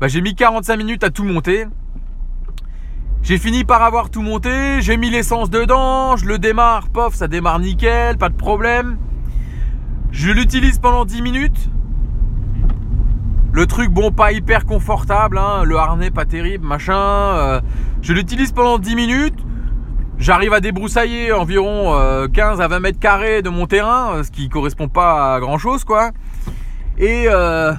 bah, 0.00 0.08
j'ai 0.08 0.20
mis 0.20 0.34
45 0.34 0.76
minutes 0.76 1.04
à 1.04 1.10
tout 1.10 1.24
monter. 1.24 1.66
J'ai 3.22 3.38
fini 3.38 3.64
par 3.64 3.82
avoir 3.82 4.10
tout 4.10 4.22
monté, 4.22 4.80
j'ai 4.80 4.96
mis 4.96 5.10
l'essence 5.10 5.50
dedans, 5.50 6.16
je 6.16 6.24
le 6.26 6.38
démarre, 6.38 6.88
pof, 6.88 7.14
ça 7.14 7.28
démarre 7.28 7.58
nickel, 7.58 8.16
pas 8.16 8.28
de 8.28 8.36
problème. 8.36 8.96
Je 10.10 10.30
l'utilise 10.30 10.78
pendant 10.78 11.04
10 11.04 11.22
minutes. 11.22 11.68
Le 13.52 13.66
truc, 13.66 13.90
bon, 13.90 14.12
pas 14.12 14.32
hyper 14.32 14.64
confortable, 14.66 15.38
hein, 15.38 15.64
le 15.64 15.76
harnais 15.76 16.10
pas 16.10 16.24
terrible, 16.24 16.64
machin. 16.64 17.60
je 18.02 18.12
l'utilise 18.12 18.52
pendant 18.52 18.78
10 18.78 18.94
minutes. 18.94 19.44
J'arrive 20.18 20.52
à 20.52 20.60
débroussailler 20.60 21.32
environ 21.32 21.92
15 22.32 22.60
euh, 22.60 22.64
à 22.64 22.68
20 22.68 22.80
mètres 22.80 22.98
carrés 22.98 23.40
de 23.40 23.50
mon 23.50 23.66
terrain, 23.66 24.16
euh, 24.16 24.22
ce 24.24 24.32
qui 24.32 24.48
correspond 24.48 24.88
pas 24.88 25.36
à 25.36 25.40
grand 25.40 25.58
chose 25.58 25.84
quoi. 25.84 26.10
Et 26.98 27.26
euh, 27.28 27.72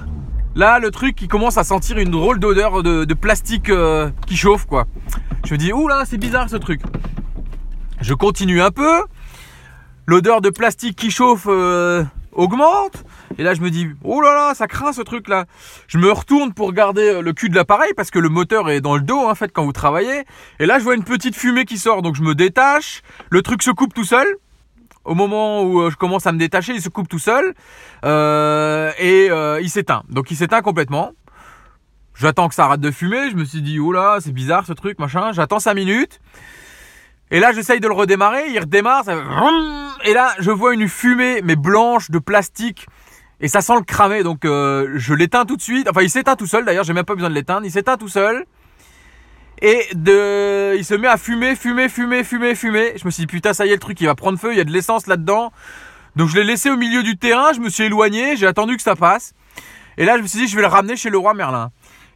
là, 0.54 0.78
le 0.78 0.90
truc 0.90 1.14
qui 1.14 1.28
commence 1.28 1.58
à 1.58 1.64
sentir 1.64 1.98
une 1.98 2.10
drôle 2.10 2.40
d'odeur 2.40 2.82
de, 2.82 3.14
plastique 3.14 3.70
qui 4.26 4.36
chauffe 4.36 4.64
quoi. 4.64 4.86
Je 5.44 5.52
me 5.52 5.58
dis, 5.58 5.72
ouh 5.72 5.86
là, 5.86 6.04
c'est 6.06 6.16
bizarre 6.16 6.48
ce 6.48 6.56
truc. 6.56 6.80
Je 8.00 8.14
continue 8.14 8.62
un 8.62 8.70
peu. 8.70 9.04
L'odeur 10.06 10.40
de 10.40 10.48
plastique 10.48 10.96
qui 10.96 11.10
chauffe 11.10 11.46
augmente. 12.32 13.04
Et 13.38 13.42
là, 13.42 13.54
je 13.54 13.60
me 13.60 13.70
dis, 13.70 13.88
oh 14.04 14.20
là 14.20 14.34
là, 14.34 14.54
ça 14.54 14.66
craint 14.66 14.92
ce 14.92 15.02
truc 15.02 15.28
là. 15.28 15.46
Je 15.86 15.98
me 15.98 16.10
retourne 16.10 16.52
pour 16.52 16.68
regarder 16.68 17.02
euh, 17.02 17.22
le 17.22 17.32
cul 17.32 17.48
de 17.48 17.54
l'appareil 17.54 17.92
parce 17.96 18.10
que 18.10 18.18
le 18.18 18.28
moteur 18.28 18.70
est 18.70 18.80
dans 18.80 18.96
le 18.96 19.02
dos 19.02 19.18
en 19.18 19.34
fait 19.34 19.52
quand 19.52 19.64
vous 19.64 19.72
travaillez. 19.72 20.24
Et 20.58 20.66
là, 20.66 20.78
je 20.78 20.84
vois 20.84 20.94
une 20.94 21.04
petite 21.04 21.34
fumée 21.36 21.64
qui 21.64 21.78
sort, 21.78 22.02
donc 22.02 22.16
je 22.16 22.22
me 22.22 22.34
détache. 22.34 23.02
Le 23.30 23.42
truc 23.42 23.62
se 23.62 23.70
coupe 23.70 23.94
tout 23.94 24.04
seul. 24.04 24.26
Au 25.04 25.14
moment 25.14 25.62
où 25.62 25.80
euh, 25.80 25.90
je 25.90 25.96
commence 25.96 26.26
à 26.26 26.32
me 26.32 26.38
détacher, 26.38 26.74
il 26.74 26.82
se 26.82 26.90
coupe 26.90 27.08
tout 27.08 27.18
seul 27.18 27.54
euh, 28.04 28.92
et 28.98 29.30
il 29.62 29.70
s'éteint. 29.70 30.02
Donc 30.08 30.30
il 30.30 30.36
s'éteint 30.36 30.62
complètement. 30.62 31.12
J'attends 32.14 32.48
que 32.50 32.54
ça 32.54 32.66
arrête 32.66 32.80
de 32.80 32.90
fumer. 32.90 33.30
Je 33.30 33.36
me 33.36 33.44
suis 33.44 33.62
dit, 33.62 33.78
oh 33.78 33.92
là, 33.92 34.18
c'est 34.20 34.32
bizarre 34.32 34.66
ce 34.66 34.74
truc, 34.74 34.98
machin. 34.98 35.32
J'attends 35.32 35.58
5 35.58 35.72
minutes. 35.72 36.20
Et 37.30 37.38
là, 37.40 37.52
j'essaye 37.52 37.80
de 37.80 37.86
le 37.86 37.94
redémarrer, 37.94 38.48
il 38.48 38.58
redémarre, 38.58 39.04
et 40.04 40.12
là, 40.12 40.34
je 40.40 40.50
vois 40.50 40.74
une 40.74 40.88
fumée, 40.88 41.40
mais 41.44 41.56
blanche, 41.56 42.10
de 42.10 42.18
plastique, 42.18 42.86
et 43.40 43.48
ça 43.48 43.60
sent 43.60 43.76
le 43.76 43.84
cramer, 43.84 44.22
donc 44.22 44.44
euh, 44.44 44.92
je 44.96 45.14
l'éteins 45.14 45.44
tout 45.44 45.56
de 45.56 45.62
suite. 45.62 45.88
Enfin, 45.88 46.02
il 46.02 46.10
s'éteint 46.10 46.36
tout 46.36 46.46
seul, 46.46 46.64
d'ailleurs, 46.64 46.84
j'ai 46.84 46.92
même 46.92 47.04
pas 47.04 47.14
besoin 47.14 47.30
de 47.30 47.34
l'éteindre, 47.34 47.64
il 47.64 47.70
s'éteint 47.70 47.96
tout 47.96 48.08
seul. 48.08 48.44
Et 49.62 49.86
de, 49.94 50.74
il 50.76 50.84
se 50.84 50.94
met 50.94 51.08
à 51.08 51.16
fumer, 51.16 51.54
fumer, 51.54 51.88
fumer, 51.88 52.24
fumer, 52.24 52.54
fumer. 52.54 52.94
Je 52.96 53.04
me 53.04 53.10
suis 53.10 53.22
dit, 53.22 53.26
putain, 53.26 53.52
ça 53.52 53.66
y 53.66 53.70
est, 53.70 53.74
le 53.74 53.78
truc, 53.78 54.00
il 54.00 54.06
va 54.06 54.14
prendre 54.14 54.38
feu, 54.38 54.52
il 54.52 54.58
y 54.58 54.60
a 54.60 54.64
de 54.64 54.70
l'essence 54.70 55.06
là-dedans. 55.06 55.52
Donc 56.16 56.28
je 56.28 56.36
l'ai 56.36 56.44
laissé 56.44 56.70
au 56.70 56.76
milieu 56.76 57.02
du 57.02 57.16
terrain, 57.16 57.52
je 57.52 57.60
me 57.60 57.68
suis 57.68 57.84
éloigné, 57.84 58.36
j'ai 58.36 58.46
attendu 58.46 58.76
que 58.76 58.82
ça 58.82 58.96
passe. 58.96 59.34
Et 59.96 60.04
là, 60.04 60.16
je 60.16 60.22
me 60.22 60.26
suis 60.26 60.40
dit, 60.40 60.48
je 60.48 60.56
vais 60.56 60.62
le 60.62 60.68
ramener 60.68 60.96
chez 60.96 61.10
le 61.10 61.18
roi 61.18 61.34
Merlin. 61.34 61.70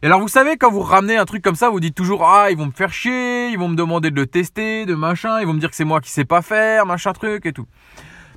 Et 0.05 0.07
alors 0.07 0.19
vous 0.19 0.27
savez, 0.27 0.55
quand 0.55 0.69
vous 0.69 0.81
ramenez 0.83 1.17
un 1.17 1.25
truc 1.25 1.41
comme 1.41 1.55
ça, 1.55 1.71
vous 1.71 1.79
dites 1.79 1.95
toujours 1.95 2.29
Ah, 2.29 2.51
ils 2.51 2.57
vont 2.57 2.67
me 2.67 2.71
faire 2.71 2.93
chier, 2.93 3.49
ils 3.49 3.57
vont 3.57 3.69
me 3.69 3.75
demander 3.75 4.11
de 4.11 4.15
le 4.15 4.27
tester, 4.27 4.85
de 4.85 4.93
machin, 4.93 5.39
ils 5.39 5.47
vont 5.47 5.53
me 5.53 5.59
dire 5.59 5.71
que 5.71 5.75
c'est 5.75 5.83
moi 5.83 5.99
qui 5.99 6.11
sais 6.11 6.25
pas 6.25 6.43
faire, 6.43 6.85
machin 6.85 7.11
truc 7.11 7.47
et 7.47 7.53
tout. 7.53 7.65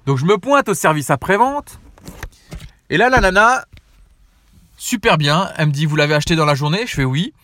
Donc 0.06 0.16
je 0.16 0.24
me 0.24 0.38
pointe 0.38 0.70
au 0.70 0.72
service 0.72 1.10
après-vente. 1.10 1.78
Et 2.88 2.96
là, 2.96 3.10
la 3.10 3.20
nana, 3.20 3.66
super 4.78 5.18
bien, 5.18 5.50
elle 5.58 5.66
me 5.66 5.72
dit 5.72 5.84
Vous 5.84 5.96
l'avez 5.96 6.14
acheté 6.14 6.36
dans 6.36 6.46
la 6.46 6.54
journée? 6.54 6.86
Je 6.86 6.94
fais 6.94 7.04
oui. 7.04 7.34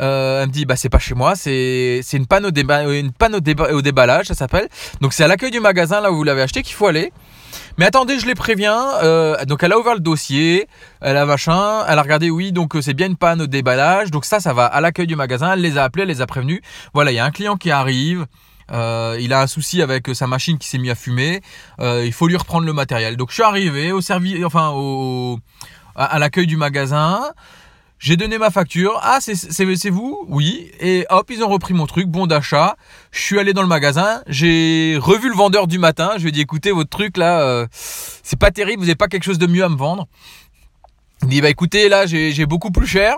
Euh, 0.00 0.42
elle 0.42 0.48
me 0.48 0.52
dit 0.52 0.64
bah 0.64 0.76
c'est 0.76 0.88
pas 0.88 0.98
chez 0.98 1.14
moi, 1.14 1.36
c'est 1.36 2.02
une 2.12 2.26
panne 2.26 2.46
au 2.46 2.50
une 2.50 3.12
panne 3.12 3.34
au, 3.34 3.82
déballage, 3.82 4.26
ça 4.26 4.34
s'appelle. 4.34 4.68
Donc 5.00 5.12
c'est 5.12 5.24
à 5.24 5.28
l'accueil 5.28 5.50
du 5.50 5.60
magasin 5.60 6.00
là 6.00 6.10
où 6.10 6.16
vous 6.16 6.24
l'avez 6.24 6.42
acheté 6.42 6.62
qu'il 6.62 6.74
faut 6.74 6.86
aller. 6.86 7.12
Mais 7.78 7.86
attendez, 7.86 8.18
je 8.18 8.26
les 8.26 8.34
préviens. 8.34 8.80
Euh, 9.02 9.44
donc 9.44 9.62
elle 9.62 9.72
a 9.72 9.78
ouvert 9.78 9.94
le 9.94 10.00
dossier, 10.00 10.68
elle 11.00 11.16
a 11.16 11.26
machin, 11.26 11.84
elle 11.88 11.98
a 11.98 12.02
regardé, 12.02 12.30
oui, 12.30 12.52
donc 12.52 12.74
euh, 12.74 12.82
c'est 12.82 12.94
bien 12.94 13.06
une 13.06 13.16
panne 13.16 13.42
au 13.42 13.46
déballage. 13.46 14.10
Donc 14.10 14.24
ça, 14.24 14.40
ça 14.40 14.52
va 14.52 14.66
à 14.66 14.80
l'accueil 14.80 15.06
du 15.06 15.16
magasin. 15.16 15.52
Elle 15.52 15.60
les 15.60 15.78
a 15.78 15.84
appelés, 15.84 16.02
elle 16.02 16.08
les 16.08 16.20
a 16.20 16.26
prévenus. 16.26 16.60
Voilà, 16.92 17.12
il 17.12 17.14
y 17.14 17.20
a 17.20 17.24
un 17.24 17.30
client 17.30 17.56
qui 17.56 17.70
arrive. 17.70 18.26
Il 18.70 19.32
a 19.32 19.42
un 19.42 19.46
souci 19.46 19.82
avec 19.82 20.08
sa 20.14 20.26
machine 20.26 20.58
qui 20.58 20.66
s'est 20.68 20.78
mis 20.78 20.90
à 20.90 20.94
fumer. 20.94 21.42
il 21.80 22.12
faut 22.12 22.26
lui 22.26 22.36
reprendre 22.36 22.66
le 22.66 22.72
matériel. 22.72 23.16
Donc 23.16 23.28
je 23.28 23.34
suis 23.34 23.42
arrivé 23.42 23.92
au 23.92 24.00
service, 24.00 24.42
enfin 24.44 24.70
au, 24.74 25.38
à, 25.96 26.18
l'accueil 26.18 26.46
du 26.46 26.56
magasin. 26.56 27.20
J'ai 28.04 28.18
donné 28.18 28.36
ma 28.36 28.50
facture. 28.50 29.00
Ah, 29.02 29.16
c'est 29.22 29.88
vous? 29.88 30.26
Oui. 30.28 30.70
Et 30.78 31.06
hop, 31.08 31.30
ils 31.30 31.42
ont 31.42 31.48
repris 31.48 31.72
mon 31.72 31.86
truc, 31.86 32.06
bon 32.06 32.26
d'achat. 32.26 32.76
Je 33.12 33.20
suis 33.20 33.38
allé 33.38 33.54
dans 33.54 33.62
le 33.62 33.66
magasin. 33.66 34.20
J'ai 34.26 34.98
revu 35.00 35.30
le 35.30 35.34
vendeur 35.34 35.66
du 35.66 35.78
matin. 35.78 36.10
Je 36.18 36.24
lui 36.24 36.28
ai 36.28 36.32
dit, 36.32 36.42
écoutez, 36.42 36.70
votre 36.70 36.90
truc 36.90 37.16
là, 37.16 37.40
euh, 37.40 37.66
c'est 37.70 38.38
pas 38.38 38.50
terrible. 38.50 38.80
Vous 38.80 38.84
n'avez 38.84 38.94
pas 38.94 39.08
quelque 39.08 39.22
chose 39.22 39.38
de 39.38 39.46
mieux 39.46 39.64
à 39.64 39.70
me 39.70 39.76
vendre 39.76 40.06
il 41.22 41.28
dit 41.28 41.40
bah 41.40 41.48
écoutez 41.48 41.88
là 41.88 42.04
j'ai 42.04 42.44
beaucoup 42.44 42.70
plus 42.70 42.86
cher, 42.86 43.16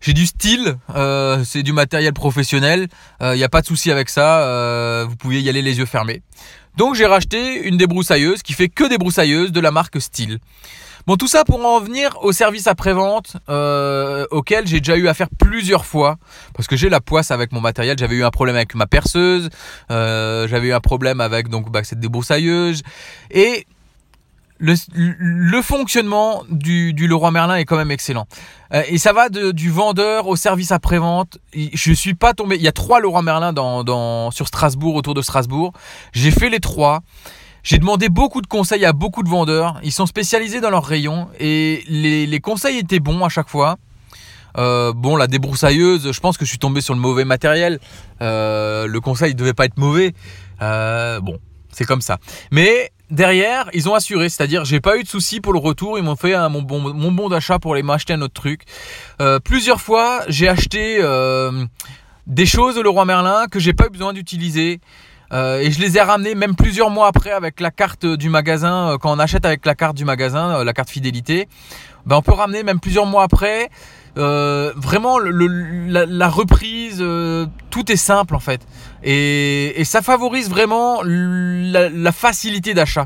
j'ai 0.00 0.12
du 0.12 0.26
style, 0.26 0.76
euh, 0.94 1.42
c'est 1.44 1.64
du 1.64 1.72
matériel 1.72 2.12
professionnel, 2.12 2.86
il 3.20 3.26
euh, 3.26 3.36
n'y 3.36 3.42
a 3.42 3.48
pas 3.48 3.62
de 3.62 3.66
souci 3.66 3.90
avec 3.90 4.08
ça, 4.10 4.42
euh, 4.42 5.06
vous 5.08 5.16
pouvez 5.16 5.42
y 5.42 5.48
aller 5.48 5.62
les 5.62 5.78
yeux 5.78 5.86
fermés. 5.86 6.22
Donc 6.76 6.94
j'ai 6.94 7.06
racheté 7.06 7.66
une 7.66 7.76
débroussailleuse 7.76 8.42
qui 8.42 8.52
fait 8.52 8.68
que 8.68 8.88
des 8.88 8.96
broussailleuses 8.98 9.50
de 9.50 9.58
la 9.58 9.72
marque 9.72 10.00
Style. 10.00 10.38
Bon 11.08 11.16
tout 11.16 11.26
ça 11.26 11.42
pour 11.42 11.64
en 11.64 11.80
venir 11.80 12.18
au 12.20 12.32
service 12.32 12.66
après-vente 12.66 13.38
auquel 14.30 14.66
j'ai 14.66 14.78
déjà 14.80 14.94
eu 14.94 15.08
affaire 15.08 15.28
plusieurs 15.38 15.86
fois 15.86 16.18
parce 16.52 16.68
que 16.68 16.76
j'ai 16.76 16.90
la 16.90 17.00
poisse 17.00 17.30
avec 17.30 17.50
mon 17.50 17.62
matériel, 17.62 17.96
j'avais 17.98 18.16
eu 18.16 18.24
un 18.24 18.30
problème 18.30 18.56
avec 18.56 18.74
ma 18.74 18.86
perceuse, 18.86 19.48
j'avais 19.88 20.68
eu 20.68 20.72
un 20.74 20.80
problème 20.80 21.22
avec 21.22 21.48
donc 21.48 21.72
bah, 21.72 21.82
cette 21.82 21.98
débroussailleuse 21.98 22.82
et 23.30 23.66
le, 24.58 25.62
fonctionnement 25.62 26.42
du, 26.50 26.92
du, 26.92 27.08
Leroy 27.08 27.30
Merlin 27.30 27.56
est 27.56 27.64
quand 27.64 27.76
même 27.76 27.90
excellent. 27.90 28.26
Euh, 28.74 28.82
et 28.88 28.98
ça 28.98 29.14
va 29.14 29.30
du 29.30 29.70
vendeur 29.70 30.26
au 30.26 30.36
service 30.36 30.72
après-vente. 30.72 31.38
Je 31.54 31.92
suis 31.92 32.14
pas 32.14 32.34
tombé. 32.34 32.56
Il 32.56 32.62
y 32.62 32.68
a 32.68 32.72
trois 32.72 33.00
Leroy 33.00 33.22
Merlin 33.22 33.52
dans, 33.54 34.30
sur 34.30 34.46
Strasbourg, 34.46 34.94
autour 34.94 35.14
de 35.14 35.22
Strasbourg. 35.22 35.72
J'ai 36.12 36.32
fait 36.32 36.50
les 36.50 36.60
trois. 36.60 37.00
J'ai 37.68 37.76
demandé 37.76 38.08
beaucoup 38.08 38.40
de 38.40 38.46
conseils 38.46 38.86
à 38.86 38.94
beaucoup 38.94 39.22
de 39.22 39.28
vendeurs. 39.28 39.78
Ils 39.82 39.92
sont 39.92 40.06
spécialisés 40.06 40.62
dans 40.62 40.70
leur 40.70 40.86
rayon 40.86 41.28
et 41.38 41.84
les, 41.86 42.40
conseils 42.40 42.78
étaient 42.78 42.98
bons 42.98 43.22
à 43.22 43.28
chaque 43.28 43.50
fois. 43.50 43.76
Euh, 44.56 44.94
bon, 44.94 45.16
la 45.16 45.26
débroussailleuse, 45.26 46.10
je 46.10 46.20
pense 46.20 46.38
que 46.38 46.46
je 46.46 46.48
suis 46.48 46.58
tombé 46.58 46.80
sur 46.80 46.94
le 46.94 47.00
mauvais 47.00 47.26
matériel. 47.26 47.78
Euh, 48.22 48.86
le 48.86 49.00
conseil 49.02 49.34
devait 49.34 49.52
pas 49.52 49.66
être 49.66 49.76
mauvais. 49.76 50.14
bon, 50.58 51.38
c'est 51.70 51.84
comme 51.84 52.00
ça. 52.00 52.16
Mais 52.50 52.90
derrière, 53.10 53.68
ils 53.74 53.86
ont 53.86 53.94
assuré, 53.94 54.30
c'est-à-dire 54.30 54.64
j'ai 54.64 54.80
pas 54.80 54.96
eu 54.96 55.02
de 55.02 55.08
soucis 55.08 55.42
pour 55.42 55.52
le 55.52 55.58
retour, 55.58 55.98
ils 55.98 56.04
m'ont 56.04 56.16
fait 56.16 56.34
mon, 56.48 56.62
bon, 56.62 57.28
d'achat 57.28 57.58
pour 57.58 57.74
aller 57.74 57.82
m'acheter 57.82 58.14
un 58.14 58.22
autre 58.22 58.32
truc. 58.32 58.62
Euh, 59.20 59.40
plusieurs 59.40 59.82
fois, 59.82 60.22
j'ai 60.28 60.48
acheté 60.48 61.00
euh, 61.02 61.66
des 62.26 62.46
choses 62.46 62.78
au 62.78 62.82
Leroy 62.82 63.04
Merlin 63.04 63.44
que 63.50 63.58
j'ai 63.58 63.74
pas 63.74 63.88
eu 63.88 63.90
besoin 63.90 64.14
d'utiliser. 64.14 64.80
Euh, 65.32 65.60
et 65.60 65.70
je 65.70 65.80
les 65.80 65.96
ai 65.96 66.00
ramenés 66.00 66.34
même 66.34 66.54
plusieurs 66.54 66.90
mois 66.90 67.06
après 67.06 67.30
avec 67.30 67.60
la 67.60 67.70
carte 67.70 68.06
du 68.06 68.30
magasin. 68.30 68.96
quand 69.00 69.12
on 69.14 69.18
achète 69.18 69.44
avec 69.44 69.66
la 69.66 69.74
carte 69.74 69.96
du 69.96 70.04
magasin, 70.04 70.64
la 70.64 70.72
carte 70.72 70.90
fidélité, 70.90 71.48
ben 72.06 72.16
on 72.16 72.22
peut 72.22 72.32
ramener 72.32 72.62
même 72.62 72.80
plusieurs 72.80 73.06
mois 73.06 73.24
après. 73.24 73.70
vraiment, 74.16 75.18
la, 75.18 76.28
reprise, 76.28 77.04
tout 77.70 77.92
est 77.92 77.96
simple 77.96 78.34
en 78.34 78.40
fait. 78.40 78.60
Et, 79.04 79.82
ça 79.84 80.02
favorise 80.02 80.48
vraiment 80.48 81.02
la, 81.04 82.12
facilité 82.12 82.74
d'achat. 82.74 83.04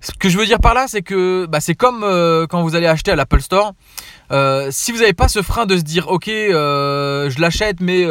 Ce 0.00 0.12
que 0.12 0.28
je 0.28 0.38
veux 0.38 0.46
dire 0.46 0.60
par 0.60 0.74
là, 0.74 0.86
c'est 0.86 1.02
que 1.02 1.46
bah, 1.46 1.60
c'est 1.60 1.74
comme 1.74 2.04
euh, 2.04 2.46
quand 2.46 2.62
vous 2.62 2.76
allez 2.76 2.86
acheter 2.86 3.10
à 3.10 3.16
l'Apple 3.16 3.40
Store. 3.40 3.72
Euh, 4.30 4.68
si 4.70 4.92
vous 4.92 4.98
n'avez 4.98 5.14
pas 5.14 5.26
ce 5.26 5.42
frein 5.42 5.64
de 5.64 5.76
se 5.76 5.82
dire 5.82 6.08
ok 6.08 6.28
euh, 6.28 7.30
je 7.30 7.40
l'achète 7.40 7.80
mais 7.80 8.06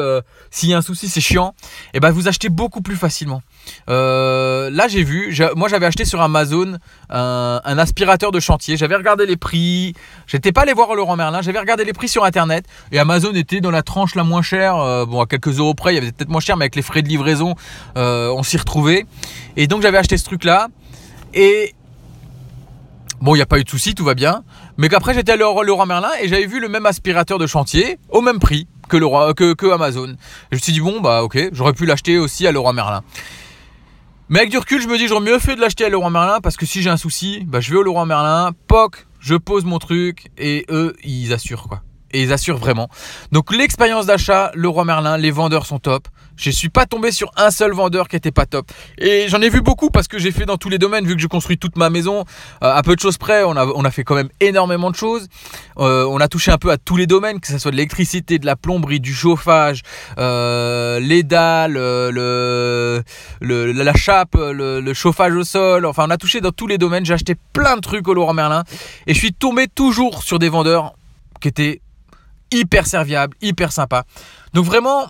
s'il 0.49 0.69
y 0.69 0.73
a 0.73 0.77
un 0.77 0.81
souci 0.81 1.09
c'est 1.09 1.21
chiant 1.21 1.53
et 1.93 1.97
eh 1.97 1.99
ben 1.99 2.09
vous 2.09 2.27
achetez 2.27 2.49
beaucoup 2.49 2.81
plus 2.81 2.95
facilement. 2.95 3.41
Là 3.87 4.87
j'ai 4.87 5.03
vu 5.03 5.37
moi 5.55 5.69
j'avais 5.69 5.85
acheté 5.85 6.05
sur 6.05 6.19
Amazon 6.21 6.77
un, 7.09 7.77
aspirateur 7.77 8.31
de 8.31 8.39
chantier. 8.39 8.77
J'avais 8.77 8.95
regardé 8.95 9.25
les 9.25 9.37
prix. 9.37 9.93
J'étais 10.25 10.51
pas 10.51 10.61
allé 10.63 10.73
voir 10.73 10.93
Laurent 10.95 11.15
Merlin. 11.15 11.41
J'avais 11.41 11.59
regardé 11.59 11.85
les 11.85 11.93
prix 11.93 12.09
sur 12.09 12.25
internet. 12.25 12.65
Et 12.91 12.99
Amazon 12.99 13.33
était 13.33 13.61
dans 13.61 13.71
la 13.71 13.83
tranche 13.83 14.15
la 14.15 14.23
moins 14.23 14.41
chère. 14.41 15.05
Bon 15.05 15.21
à 15.21 15.27
quelques 15.27 15.59
euros 15.59 15.75
près 15.75 15.93
il 15.93 15.95
y 15.95 15.99
avait 15.99 16.11
peut-être 16.11 16.29
moins 16.29 16.41
cher 16.41 16.57
mais 16.57 16.63
avec 16.63 16.75
les 16.75 16.81
frais 16.81 17.03
de 17.03 17.07
livraison 17.07 17.53
on 17.95 18.43
s'y 18.43 18.57
retrouvait. 18.57 19.05
Et 19.55 19.67
donc 19.67 19.83
j'avais 19.83 19.99
acheté 19.99 20.17
ce 20.17 20.25
truc 20.25 20.43
là 20.43 20.67
et 21.33 21.73
Bon, 23.19 23.33
il 23.33 23.39
n'y 23.39 23.41
a 23.41 23.47
pas 23.47 23.57
eu 23.57 23.63
de 23.63 23.69
souci, 23.69 23.95
tout 23.95 24.03
va 24.03 24.13
bien. 24.13 24.43
Mais 24.77 24.89
qu'après, 24.89 25.15
j'étais 25.15 25.31
à 25.31 25.35
Leroy 25.35 25.85
Merlin 25.87 26.11
et 26.21 26.27
j'avais 26.27 26.45
vu 26.45 26.59
le 26.59 26.69
même 26.69 26.85
aspirateur 26.85 27.39
de 27.39 27.47
chantier 27.47 27.97
au 28.09 28.21
même 28.21 28.37
prix 28.37 28.67
que, 28.89 28.97
Leroy, 28.97 29.33
que, 29.33 29.53
que 29.53 29.71
Amazon. 29.71 30.15
Je 30.51 30.57
me 30.57 30.61
suis 30.61 30.71
dit, 30.71 30.81
bon, 30.81 31.01
bah 31.01 31.23
ok, 31.23 31.49
j'aurais 31.51 31.73
pu 31.73 31.87
l'acheter 31.87 32.19
aussi 32.19 32.45
à 32.45 32.51
Leroy 32.51 32.73
Merlin. 32.73 33.01
Mais 34.29 34.39
avec 34.39 34.51
du 34.51 34.57
recul, 34.57 34.81
je 34.81 34.87
me 34.87 34.97
dis, 34.97 35.07
j'aurais 35.07 35.25
mieux 35.25 35.39
fait 35.39 35.55
de 35.55 35.61
l'acheter 35.61 35.85
à 35.85 35.89
Leroy 35.89 36.11
Merlin 36.11 36.41
parce 36.41 36.57
que 36.57 36.67
si 36.67 36.83
j'ai 36.83 36.91
un 36.91 36.97
souci, 36.97 37.43
bah, 37.47 37.59
je 37.59 37.71
vais 37.71 37.77
au 37.77 37.83
Leroy 37.83 38.05
Merlin, 38.05 38.51
poc, 38.67 39.07
je 39.19 39.35
pose 39.35 39.65
mon 39.65 39.79
truc 39.79 40.27
et 40.37 40.65
eux, 40.69 40.95
ils 41.03 41.33
assurent 41.33 41.67
quoi. 41.67 41.81
Et 42.17 42.23
ils 42.23 42.33
assurent 42.33 42.57
vraiment. 42.57 42.89
Donc 43.31 43.55
l'expérience 43.55 44.07
d'achat, 44.07 44.49
Leroy 44.55 44.85
Merlin, 44.85 45.17
les 45.17 45.29
vendeurs 45.29 45.67
sont 45.67 45.77
top. 45.77 46.07
Je 46.35 46.49
suis 46.49 46.69
pas 46.69 46.87
tombé 46.87 47.11
sur 47.11 47.31
un 47.37 47.51
seul 47.51 47.73
vendeur 47.73 48.07
qui 48.07 48.15
était 48.15 48.31
pas 48.31 48.47
top. 48.47 48.71
Et 48.97 49.27
j'en 49.27 49.39
ai 49.39 49.49
vu 49.49 49.61
beaucoup 49.61 49.91
parce 49.91 50.07
que 50.07 50.17
j'ai 50.17 50.31
fait 50.31 50.47
dans 50.47 50.57
tous 50.57 50.69
les 50.69 50.79
domaines, 50.79 51.05
vu 51.05 51.15
que 51.15 51.21
je 51.21 51.27
construis 51.27 51.59
toute 51.59 51.77
ma 51.77 51.91
maison. 51.91 52.25
Euh, 52.63 52.73
à 52.73 52.81
peu 52.81 52.95
de 52.95 52.99
choses 52.99 53.19
près, 53.19 53.43
on 53.43 53.55
a, 53.55 53.67
on 53.67 53.85
a 53.85 53.91
fait 53.91 54.03
quand 54.03 54.15
même 54.15 54.29
énormément 54.39 54.89
de 54.89 54.95
choses. 54.95 55.27
Euh, 55.77 56.05
on 56.09 56.17
a 56.17 56.27
touché 56.27 56.51
un 56.51 56.57
peu 56.57 56.71
à 56.71 56.77
tous 56.79 56.97
les 56.97 57.05
domaines, 57.05 57.39
que 57.39 57.49
ce 57.49 57.59
soit 57.59 57.69
de 57.69 57.75
l'électricité, 57.75 58.39
de 58.39 58.47
la 58.47 58.55
plomberie, 58.55 58.99
du 58.99 59.13
chauffage, 59.13 59.83
euh, 60.17 60.99
les 60.99 61.21
dalles, 61.21 61.73
le, 61.73 63.03
le, 63.41 63.71
la 63.71 63.93
chape, 63.93 64.33
le, 64.33 64.79
le, 64.79 64.93
chauffage 64.95 65.35
au 65.35 65.43
sol. 65.43 65.85
Enfin, 65.85 66.05
on 66.07 66.09
a 66.09 66.17
touché 66.17 66.41
dans 66.41 66.51
tous 66.51 66.65
les 66.65 66.79
domaines. 66.79 67.05
J'ai 67.05 67.13
acheté 67.13 67.35
plein 67.53 67.75
de 67.75 67.81
trucs 67.81 68.07
au 68.07 68.15
Laurent 68.15 68.33
Merlin. 68.33 68.63
Et 69.05 69.13
je 69.13 69.19
suis 69.19 69.33
tombé 69.33 69.67
toujours 69.67 70.23
sur 70.23 70.39
des 70.39 70.49
vendeurs 70.49 70.93
qui 71.39 71.47
étaient 71.47 71.81
hyper 72.51 72.85
serviables, 72.85 73.35
hyper 73.41 73.71
sympas. 73.71 74.03
Donc 74.53 74.65
vraiment, 74.65 75.07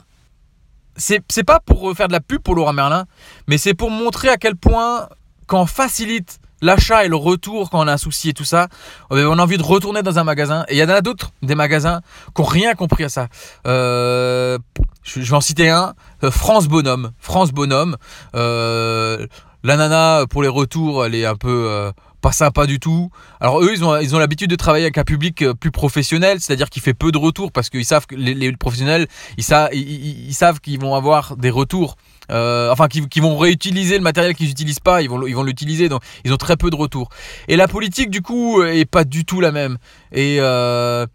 c'est 0.98 1.44
pas 1.46 1.60
pour 1.60 1.96
faire 1.96 2.08
de 2.08 2.14
la 2.14 2.20
pub 2.20 2.42
pour 2.42 2.56
Laura 2.56 2.74
Merlin, 2.74 3.06
mais 3.48 3.58
c'est 3.58 3.74
pour 3.74 3.92
montrer 3.92 4.30
à 4.30 4.38
quel 4.38 4.56
point, 4.56 5.08
quand 5.46 5.62
on 5.62 5.66
facilite 5.66 6.40
l'achat 6.62 7.06
et 7.06 7.08
le 7.08 7.16
retour 7.16 7.70
quand 7.70 7.84
on 7.84 7.88
a 7.88 7.94
un 7.94 7.98
souci 7.98 8.30
et 8.30 8.34
tout 8.34 8.44
ça, 8.44 8.68
on 9.10 9.40
a 9.40 9.42
envie 9.42 9.58
de 9.58 9.64
retourner 9.64 10.02
dans 10.02 10.20
un 10.20 10.24
magasin. 10.24 10.66
Et 10.70 10.76
il 10.76 10.78
y 10.78 10.84
en 10.84 10.90
a 10.90 11.02
d'autres, 11.02 11.32
des 11.42 11.56
magasins, 11.56 12.02
qui 12.36 12.42
n'ont 12.42 12.48
rien 12.48 12.74
compris 12.76 13.04
à 13.04 13.10
ça. 13.10 13.28
Euh, 13.66 14.58
je, 15.04 15.20
vais 15.20 15.34
en 15.34 15.42
citer 15.42 15.70
un, 15.70 15.94
euh, 16.24 16.32
France 16.32 16.68
Bonhomme. 16.68 17.12
France 17.20 17.52
Bonhomme. 17.52 17.98
Euh, 18.36 19.28
la 19.64 19.78
nana, 19.78 20.26
pour 20.30 20.42
les 20.44 20.48
retours, 20.48 21.06
elle 21.06 21.16
est 21.16 21.26
un 21.26 21.36
peu 21.36 21.92
pas 22.22 22.32
sympa 22.32 22.66
du 22.66 22.80
tout. 22.80 23.10
Alors 23.40 23.62
eux, 23.62 23.72
ils 23.74 23.84
ont 23.84 23.98
ils 24.00 24.16
ont 24.16 24.20
l'habitude 24.20 24.50
de 24.50 24.56
travailler 24.56 24.86
avec 24.86 24.98
un 24.98 25.04
public 25.04 25.42
euh, 25.42 25.54
plus 25.54 25.72
professionnel, 25.72 26.40
c'est-à-dire 26.42 26.70
qui 26.70 26.80
fait 26.80 26.94
peu 26.94 27.12
de 27.12 27.18
retours 27.18 27.52
parce 27.52 27.70
qu'ils 27.70 27.86
savent 27.86 28.06
que 28.06 28.16
les, 28.16 28.52
professionnels, 28.54 29.08
ils, 29.38 29.44
savent 29.44 29.70
ils, 29.74 30.34
savent 30.34 30.60
qu'ils 30.60 30.80
vont 30.80 30.96
avoir 30.96 31.38
des 31.38 31.50
retours. 31.50 31.96
Euh, 32.30 32.72
enfin, 32.72 32.88
qui, 32.90 33.20
vont 33.22 33.38
réutiliser 33.38 33.98
le 33.98 34.04
matériel 34.04 34.36
qu'ils 34.36 34.50
n'utilisent 34.50 34.82
pas, 34.82 35.02
ils 35.02 35.10
vont, 35.10 35.26
ils 35.26 35.36
vont 35.36 35.44
l'utiliser, 35.44 35.88
donc 35.88 36.02
ils 36.26 36.34
ont 36.34 36.38
très 36.38 36.58
peu 36.58 36.70
de 36.70 36.76
retours. 36.76 37.08
Et 37.48 37.56
la 37.56 37.70
politique, 37.70 38.10
du 38.10 38.22
coup, 38.22 38.62
est 38.64 38.84
pas 38.84 39.06
du 39.06 39.24
tout 39.24 39.40
la 39.40 39.52
même. 39.54 39.78
Et 40.12 40.38
euh, 40.40 41.06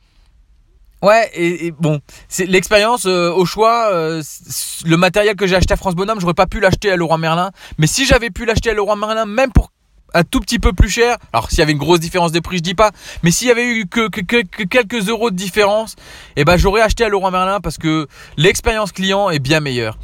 Ouais, 1.03 1.31
et, 1.35 1.73
bon, 1.73 2.01
c'est 2.29 2.47
l'expérience 2.47 3.07
au 3.07 3.45
choix. 3.45 3.91
le 3.93 4.97
matériel 4.97 5.35
que 5.35 5.47
j'ai 5.47 5.57
acheté 5.57 5.75
à 5.75 5.77
France 5.77 5.97
Bonhomme, 5.97 6.21
j'aurais 6.21 6.33
pas 6.33 6.47
pu 6.47 6.61
l'acheter 6.61 6.91
à 6.93 6.97
Leroy 6.97 7.19
Merlin. 7.19 7.51
Mais 7.77 7.89
si 7.89 8.07
j'avais 8.07 8.31
pu 8.31 8.47
l'acheter 8.47 8.71
à 8.71 8.75
Leroy 8.75 8.97
Merlin, 8.97 9.27
même 9.27 9.53
pour 9.53 9.73
un 10.15 10.25
tout 10.25 10.41
petit 10.41 10.59
peu 10.59 10.73
plus 10.73 10.89
cher. 10.89 11.17
Alors 11.33 11.51
s'il 11.51 11.59
y 11.59 11.63
avait 11.63 11.73
une 11.73 11.79
grosse 11.79 12.01
différence 12.01 12.33
de 12.33 12.41
prix, 12.41 12.59
je 12.59 12.63
dis 12.63 12.75
pas, 12.75 12.91
mais 13.23 13.31
s'il 13.31 13.49
y 13.49 13.51
avait 13.51 13.67
eu 13.67 13.87
que, 13.87 14.09
quelques 14.09 15.09
euros 15.09 15.31
de 15.31 15.37
différence, 15.37 15.97
eh 16.37 16.45
ben 16.45 16.57
j'aurais 16.57 16.83
acheté 16.83 17.05
à 17.05 17.09
Laurent 17.09 17.31
Merlin 17.31 17.61
parce 17.61 17.79
que 17.79 18.07
l'expérience 18.37 18.93
client 18.93 19.31
est 19.31 19.39
bien 19.39 19.61
meilleure. 19.61 19.99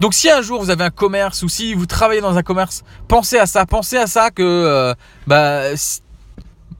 Donc 0.00 0.14
si 0.14 0.30
un 0.30 0.42
jour 0.42 0.60
vous 0.60 0.70
avez 0.70 0.84
un 0.84 0.90
commerce 0.90 1.42
ou 1.42 1.48
si 1.48 1.74
vous 1.74 1.86
travaillez 1.86 2.20
dans 2.20 2.36
un 2.36 2.42
commerce, 2.42 2.82
pensez 3.08 3.38
à 3.38 3.46
ça, 3.46 3.66
pensez 3.66 3.96
à 3.96 4.06
ça 4.06 4.30
que 4.30 4.42
euh, 4.42 4.94
bah, 5.26 5.74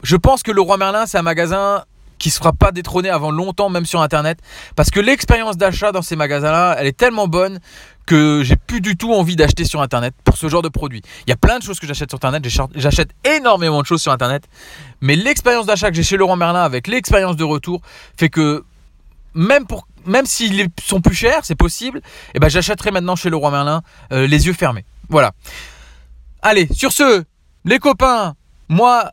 je 0.03 0.17
pense 0.17 0.43
que 0.43 0.51
le 0.51 0.61
Roi 0.61 0.77
Merlin 0.77 1.07
c'est 1.07 1.19
un 1.19 1.23
magasin 1.23 1.85
qui 2.23 2.29
ne 2.29 2.35
sera 2.35 2.53
pas 2.53 2.71
détrôné 2.71 3.11
avant 3.11 3.33
longtemps, 3.33 3.69
même 3.69 3.85
sur 3.85 4.01
Internet. 4.01 4.39
Parce 4.77 4.91
que 4.91 5.01
l'expérience 5.01 5.57
d'achat 5.57 5.91
dans 5.91 6.03
ces 6.03 6.15
magasins-là, 6.15 6.77
elle 6.79 6.87
est 6.87 6.97
tellement 6.97 7.27
bonne 7.27 7.59
que 8.07 8.43
j'ai 8.45 8.57
plus 8.57 8.81
du 8.81 8.97
tout 8.97 9.13
envie 9.13 9.37
d'acheter 9.37 9.65
sur 9.65 9.81
Internet 9.83 10.15
pour 10.25 10.37
ce 10.37 10.49
genre 10.49 10.63
de 10.63 10.69
produit. 10.69 11.03
Il 11.27 11.31
y 11.31 11.33
a 11.33 11.37
plein 11.37 11.59
de 11.59 11.63
choses 11.63 11.79
que 11.79 11.87
j'achète 11.87 12.11
sur 12.11 12.17
Internet, 12.17 12.45
j'achète 12.75 13.11
énormément 13.25 13.81
de 13.81 13.87
choses 13.87 14.03
sur 14.03 14.13
Internet, 14.13 14.45
mais 15.01 15.17
l'expérience 15.17 15.67
d'achat 15.67 15.91
que 15.91 15.97
j'ai 15.97 16.03
chez 16.03 16.17
Laurent 16.17 16.37
Merlin 16.37 16.63
avec 16.63 16.87
l'expérience 16.87 17.37
de 17.37 17.45
retour 17.45 17.81
fait 18.17 18.29
que 18.29 18.65
même 19.35 19.67
pour 19.67 19.87
même 20.05 20.27
s'ils 20.27 20.69
sont 20.83 21.01
plus 21.01 21.15
chers, 21.15 21.45
c'est 21.45 21.55
possible, 21.55 21.99
et 21.99 22.03
eh 22.35 22.39
ben 22.41 22.49
j'achèterai 22.49 22.91
maintenant 22.91 23.15
chez 23.15 23.31
Leroy 23.31 23.53
Merlin 23.53 23.83
euh, 24.13 24.27
les 24.27 24.47
yeux 24.47 24.53
fermés. 24.53 24.85
Voilà. 25.09 25.33
Allez, 26.43 26.67
sur 26.73 26.91
ce, 26.91 27.23
les 27.65 27.79
copains, 27.79 28.35
moi 28.69 29.13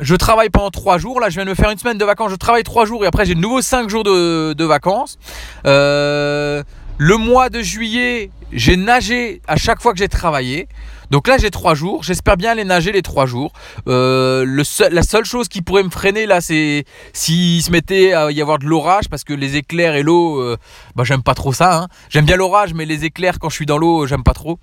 je 0.00 0.14
travaille 0.16 0.50
pendant 0.50 0.70
3 0.70 0.98
jours. 0.98 1.20
Là, 1.20 1.30
je 1.30 1.34
viens 1.34 1.44
de 1.44 1.50
me 1.50 1.54
faire 1.54 1.70
une 1.70 1.78
semaine 1.78 1.98
de 1.98 2.04
vacances. 2.04 2.30
Je 2.30 2.36
travaille 2.36 2.64
3 2.64 2.84
jours 2.84 3.04
et 3.04 3.06
après, 3.06 3.24
j'ai 3.24 3.34
de 3.34 3.40
nouveau 3.40 3.62
5 3.62 3.88
jours 3.88 4.02
de, 4.02 4.64
vacances. 4.64 5.18
Euh, 5.66 6.62
le 6.98 7.16
mois 7.16 7.48
de 7.48 7.60
juillet, 7.60 8.30
j'ai 8.52 8.76
nagé 8.76 9.42
à 9.48 9.56
chaque 9.56 9.82
fois 9.82 9.92
que 9.92 9.98
j'ai 9.98 10.08
travaillé. 10.08 10.68
Donc 11.10 11.28
là 11.28 11.38
j'ai 11.38 11.50
trois 11.50 11.74
jours, 11.74 12.02
j'espère 12.02 12.36
bien 12.36 12.52
aller 12.52 12.64
nager 12.64 12.92
les 12.92 13.02
trois 13.02 13.26
jours. 13.26 13.52
Euh, 13.88 14.62
la 14.90 15.02
seule 15.02 15.24
chose 15.24 15.48
qui 15.48 15.60
pourrait 15.60 15.82
me 15.82 15.90
freiner 15.90 16.26
là 16.26 16.40
c'est 16.40 16.84
s'il 17.12 17.62
se 17.62 17.70
mettait 17.70 18.12
à 18.12 18.30
y 18.30 18.40
avoir 18.40 18.58
de 18.58 18.64
l'orage 18.64 19.08
parce 19.08 19.24
que 19.24 19.32
les 19.32 19.56
éclairs 19.56 19.96
et 19.96 20.02
l'eau, 20.02 20.40
euh, 20.40 20.56
bah 20.94 21.04
j'aime 21.04 21.22
pas 21.22 21.34
trop 21.34 21.52
ça. 21.52 21.76
Hein. 21.76 21.88
J'aime 22.08 22.24
bien 22.24 22.36
l'orage 22.36 22.74
mais 22.74 22.84
les 22.84 23.04
éclairs 23.04 23.38
quand 23.38 23.48
je 23.48 23.56
suis 23.56 23.66
dans 23.66 23.78
l'eau 23.78 24.06
j'aime 24.06 24.24
pas 24.24 24.32
trop. 24.32 24.58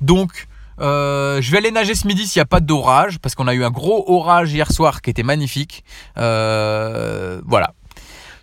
Donc 0.00 0.46
euh, 0.80 1.40
je 1.42 1.50
vais 1.50 1.58
aller 1.58 1.70
nager 1.70 1.94
ce 1.94 2.06
midi 2.06 2.26
s'il 2.26 2.40
n'y 2.40 2.44
a 2.44 2.46
pas 2.46 2.60
d'orage 2.60 3.18
parce 3.18 3.34
qu'on 3.34 3.48
a 3.48 3.54
eu 3.54 3.64
un 3.64 3.70
gros 3.70 4.04
orage 4.06 4.52
hier 4.52 4.70
soir 4.70 5.02
qui 5.02 5.10
était 5.10 5.22
magnifique. 5.22 5.82
voilà. 6.16 7.72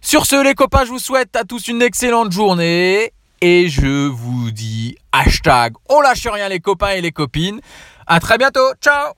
Sur 0.02 0.26
ce 0.26 0.44
les 0.44 0.54
copains 0.54 0.86
je 0.86 0.90
vous 0.90 1.00
souhaite 1.00 1.36
à 1.36 1.44
tous 1.44 1.68
une 1.68 1.82
excellente 1.82 2.32
journée 2.32 3.14
et 3.42 3.70
je 3.70 4.08
vous 4.08 4.52
dis 4.52 4.98
hashtag 5.12 5.74
on 5.90 6.02
lâche 6.02 6.28
rien 6.28 6.50
les 6.50 6.60
copains 6.60 6.92
et 6.92 7.02
les 7.02 7.12
copines. 7.12 7.60
À 8.06 8.20
très 8.20 8.38
bientôt. 8.38 8.74
Ciao 8.82 9.14